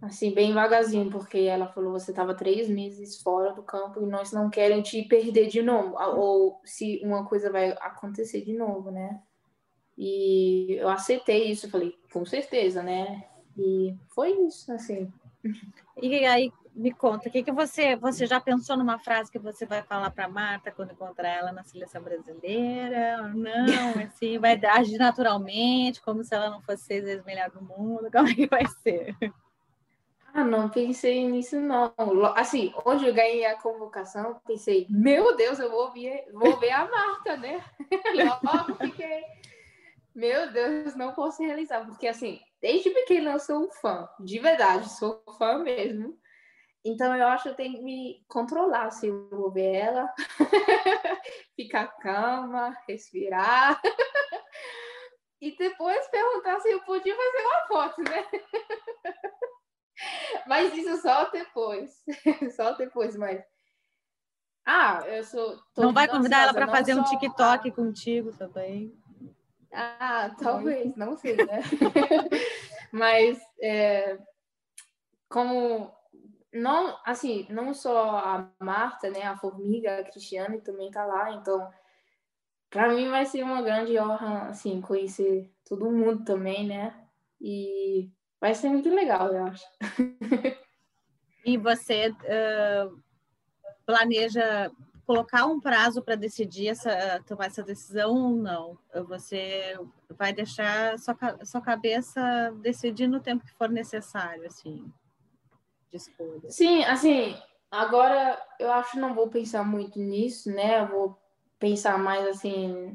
assim, 0.00 0.32
bem 0.32 0.52
vagarzinho, 0.52 1.10
porque 1.10 1.38
ela 1.38 1.66
falou 1.66 1.92
você 1.92 2.12
estava 2.12 2.34
três 2.34 2.68
meses 2.68 3.20
fora 3.20 3.52
do 3.52 3.62
campo 3.62 4.00
e 4.00 4.06
nós 4.06 4.30
não 4.32 4.48
queremos 4.48 4.88
te 4.88 5.02
perder 5.02 5.48
de 5.48 5.60
novo, 5.60 5.96
ou 6.16 6.60
se 6.64 7.00
uma 7.02 7.24
coisa 7.24 7.50
vai 7.50 7.72
acontecer 7.80 8.42
de 8.42 8.52
novo, 8.52 8.90
né? 8.90 9.20
E 10.00 10.76
eu 10.76 10.88
aceitei 10.88 11.50
isso, 11.50 11.68
falei, 11.68 11.98
com 12.12 12.24
certeza, 12.24 12.84
né? 12.84 13.24
E 13.56 13.92
foi 14.14 14.30
isso, 14.46 14.70
assim. 14.72 15.12
E 16.00 16.24
aí, 16.24 16.52
me 16.72 16.92
conta, 16.92 17.28
o 17.28 17.32
que, 17.32 17.42
que 17.42 17.50
você, 17.50 17.96
você 17.96 18.24
já 18.24 18.40
pensou 18.40 18.76
numa 18.76 19.00
frase 19.00 19.32
que 19.32 19.38
você 19.40 19.66
vai 19.66 19.82
falar 19.82 20.12
para 20.12 20.28
Marta 20.28 20.70
quando 20.70 20.92
encontrar 20.92 21.30
ela 21.30 21.50
na 21.50 21.64
seleção 21.64 22.00
brasileira? 22.00 23.32
Não, 23.34 23.54
assim, 24.06 24.38
vai 24.38 24.54
agir 24.66 24.98
naturalmente, 24.98 26.00
como 26.00 26.22
se 26.22 26.32
ela 26.32 26.48
não 26.48 26.62
fosse 26.62 26.84
seis 26.84 27.02
vezes 27.02 27.24
melhor 27.24 27.50
do 27.50 27.60
mundo, 27.60 28.08
como 28.12 28.28
é 28.28 28.34
que 28.34 28.46
vai 28.46 28.64
ser? 28.84 29.16
Ah, 30.32 30.44
não 30.44 30.68
pensei 30.68 31.26
nisso, 31.28 31.58
não. 31.58 31.92
Assim, 32.36 32.72
hoje 32.84 33.08
eu 33.08 33.14
ganhei 33.14 33.44
a 33.46 33.58
convocação, 33.58 34.40
pensei, 34.46 34.86
meu 34.88 35.36
Deus, 35.36 35.58
eu 35.58 35.68
vou 35.68 35.90
ver, 35.90 36.28
vou 36.32 36.56
ver 36.60 36.70
a 36.70 36.88
Marta, 36.88 37.36
né? 37.36 37.64
Logo 38.14 38.76
fiquei, 38.76 39.24
meu 40.18 40.50
Deus, 40.50 40.96
não 40.96 41.14
posso 41.14 41.44
realizar, 41.44 41.86
porque 41.86 42.08
assim, 42.08 42.40
desde 42.60 42.90
pequena 42.90 43.30
eu 43.30 43.38
sou 43.38 43.66
um 43.66 43.70
fã, 43.70 44.08
de 44.18 44.40
verdade, 44.40 44.90
sou 44.90 45.22
fã 45.38 45.60
mesmo. 45.60 46.18
Então 46.84 47.14
eu 47.14 47.28
acho 47.28 47.44
que 47.44 47.48
eu 47.50 47.54
tenho 47.54 47.76
que 47.76 47.82
me 47.82 48.24
controlar 48.26 48.90
se 48.90 49.06
eu 49.06 49.28
vou 49.30 49.52
ver 49.52 49.76
ela, 49.76 50.12
ficar 51.54 51.86
calma, 51.98 52.76
respirar. 52.88 53.80
e 55.40 55.56
depois 55.56 56.08
perguntar 56.08 56.58
se 56.60 56.68
eu 56.68 56.82
podia 56.82 57.14
fazer 57.14 57.38
uma 57.38 57.66
foto, 57.68 58.02
né? 58.02 58.26
Mas 60.48 60.76
isso 60.76 61.00
só 61.00 61.30
depois. 61.30 61.92
só 62.54 62.72
depois, 62.72 63.16
mas. 63.16 63.40
Ah, 64.64 65.02
eu 65.08 65.24
sou. 65.24 65.60
Não 65.76 65.92
vai 65.92 66.06
convidar 66.06 66.42
ela 66.42 66.54
para 66.54 66.68
fazer 66.68 66.94
um 66.94 67.02
TikTok 67.02 67.72
contigo 67.72 68.30
também? 68.36 68.96
Ah, 69.72 70.34
talvez, 70.38 70.96
não 70.96 71.16
sei, 71.16 71.36
né? 71.36 71.60
mas 72.92 73.38
é, 73.60 74.18
como 75.28 75.92
não, 76.52 76.98
assim, 77.04 77.46
não 77.50 77.74
só 77.74 78.18
a 78.18 78.50
Marta, 78.58 79.10
né, 79.10 79.22
a 79.22 79.36
Formiga, 79.36 79.98
a 79.98 80.04
Cristiane 80.04 80.60
também 80.60 80.90
tá 80.90 81.04
lá, 81.04 81.32
então 81.32 81.70
para 82.70 82.88
mim 82.88 83.08
vai 83.10 83.26
ser 83.26 83.42
uma 83.42 83.62
grande 83.62 83.98
honra, 83.98 84.48
assim, 84.48 84.80
conhecer 84.80 85.52
todo 85.66 85.90
mundo 85.90 86.24
também, 86.24 86.66
né? 86.66 86.94
E 87.40 88.10
Vai 88.40 88.54
ser 88.54 88.68
muito 88.68 88.88
legal, 88.88 89.32
eu 89.32 89.44
acho. 89.44 89.64
E 91.44 91.56
você 91.56 92.10
uh, 92.10 93.02
planeja 93.86 94.70
colocar 95.08 95.46
um 95.46 95.58
prazo 95.58 96.02
para 96.02 96.16
decidir 96.16 96.68
essa, 96.68 97.24
tomar 97.26 97.46
essa 97.46 97.62
decisão 97.62 98.14
ou 98.14 98.36
não? 98.36 98.78
Você 99.06 99.74
vai 100.10 100.34
deixar 100.34 100.98
sua, 100.98 101.16
sua 101.46 101.62
cabeça 101.62 102.20
decidir 102.60 103.08
no 103.08 103.18
tempo 103.18 103.42
que 103.42 103.54
for 103.54 103.70
necessário, 103.70 104.46
assim, 104.46 104.84
de 105.90 105.96
escolha? 105.96 106.50
Sim, 106.50 106.84
assim, 106.84 107.34
agora 107.70 108.38
eu 108.60 108.70
acho 108.70 108.92
que 108.92 108.98
não 108.98 109.14
vou 109.14 109.28
pensar 109.28 109.64
muito 109.64 109.98
nisso, 109.98 110.50
né? 110.50 110.80
Eu 110.80 110.88
vou 110.88 111.18
pensar 111.58 111.96
mais 111.96 112.26
assim 112.26 112.94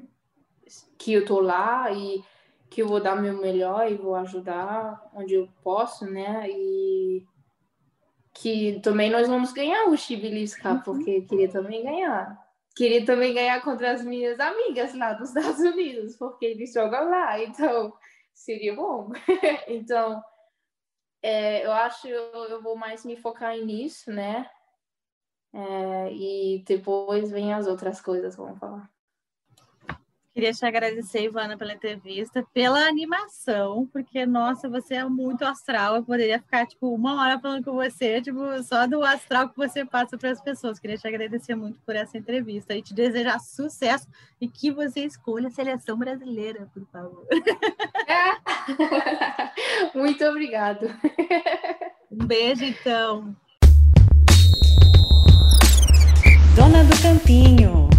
que 0.99 1.13
eu 1.13 1.26
tô 1.26 1.39
lá 1.39 1.91
e 1.91 2.23
que 2.69 2.84
eu 2.84 2.88
vou 2.88 3.02
dar 3.02 3.15
meu 3.15 3.41
melhor 3.41 3.91
e 3.91 3.95
vou 3.95 4.13
ajudar 4.13 5.10
onde 5.15 5.34
eu 5.34 5.49
posso, 5.63 6.06
né? 6.06 6.47
E 6.47 6.92
que 8.43 8.82
também 8.82 9.10
nós 9.10 9.29
vamos 9.29 9.53
ganhar 9.53 9.86
o 9.86 9.95
Chibilis 9.95 10.53
Cup, 10.53 10.65
uhum. 10.65 10.82
porque 10.82 11.21
queria 11.21 11.49
também 11.49 11.82
ganhar. 11.82 12.38
Queria 12.75 13.06
também 13.06 13.34
ganhar 13.34 13.62
contra 13.62 13.93
as 13.93 14.03
minhas 14.03 14.38
amigas 14.38 14.93
lá 14.95 15.13
dos 15.13 15.29
Estados 15.29 15.62
Unidos, 15.62 16.17
porque 16.17 16.47
eles 16.47 16.73
jogam 16.73 17.10
lá, 17.10 17.39
então 17.41 17.93
seria 18.34 18.75
bom. 18.75 19.12
então, 19.69 20.21
é, 21.21 21.65
eu 21.65 21.71
acho 21.71 22.06
eu, 22.06 22.34
eu 22.49 22.62
vou 22.62 22.75
mais 22.75 23.06
me 23.06 23.15
focar 23.15 23.56
nisso, 23.56 24.12
né? 24.12 24.49
É, 25.53 26.12
e 26.12 26.65
depois 26.67 27.32
vem 27.32 27.53
as 27.53 27.65
outras 27.65 28.01
coisas, 28.01 28.36
vamos 28.36 28.60
falar. 28.60 28.91
Queria 30.34 30.52
te 30.52 30.65
agradecer, 30.65 31.26
Ivana, 31.26 31.56
pela 31.56 31.74
entrevista, 31.74 32.43
pela 32.52 32.88
animação, 32.88 33.88
porque, 33.93 34.26
nossa, 34.26 34.67
você 34.67 34.96
é 34.96 35.06
muito 35.06 35.46
astral. 35.46 35.96
Eu 35.96 36.04
poderia 36.04 36.39
ficar, 36.39 36.65
tipo, 36.65 36.91
uma 36.91 37.22
hora 37.22 37.39
falando 37.39 37.63
com 37.63 37.74
você, 37.74 38.19
tipo, 38.19 38.41
só 38.63 38.88
do 38.88 39.04
astral 39.04 39.50
que 39.50 39.56
você 39.56 39.86
passa 39.86 40.17
para 40.17 40.32
as 40.32 40.41
pessoas. 40.41 40.80
Queria 40.80 40.98
te 40.98 41.08
agradecer 41.08 41.54
muito 41.54 41.80
por 41.86 41.96
essa 41.96 42.17
entrevista 42.17 42.76
e 42.76 42.82
te 42.82 42.96
desejar 42.96 43.39
sucesso 43.39 44.08
e 44.41 44.48
que 44.48 44.72
você 44.72 45.02
escolha 45.02 45.50
a 45.50 45.52
seleção 45.52 46.00
brasileira, 46.00 46.67
por 46.74 46.84
favor. 46.88 47.28
muito 49.93 50.26
obrigado. 50.26 50.88
Um 52.12 52.26
beijo, 52.26 52.65
então. 52.65 53.36
Dona 56.56 56.84
do 56.84 57.02
Campinho. 57.04 57.92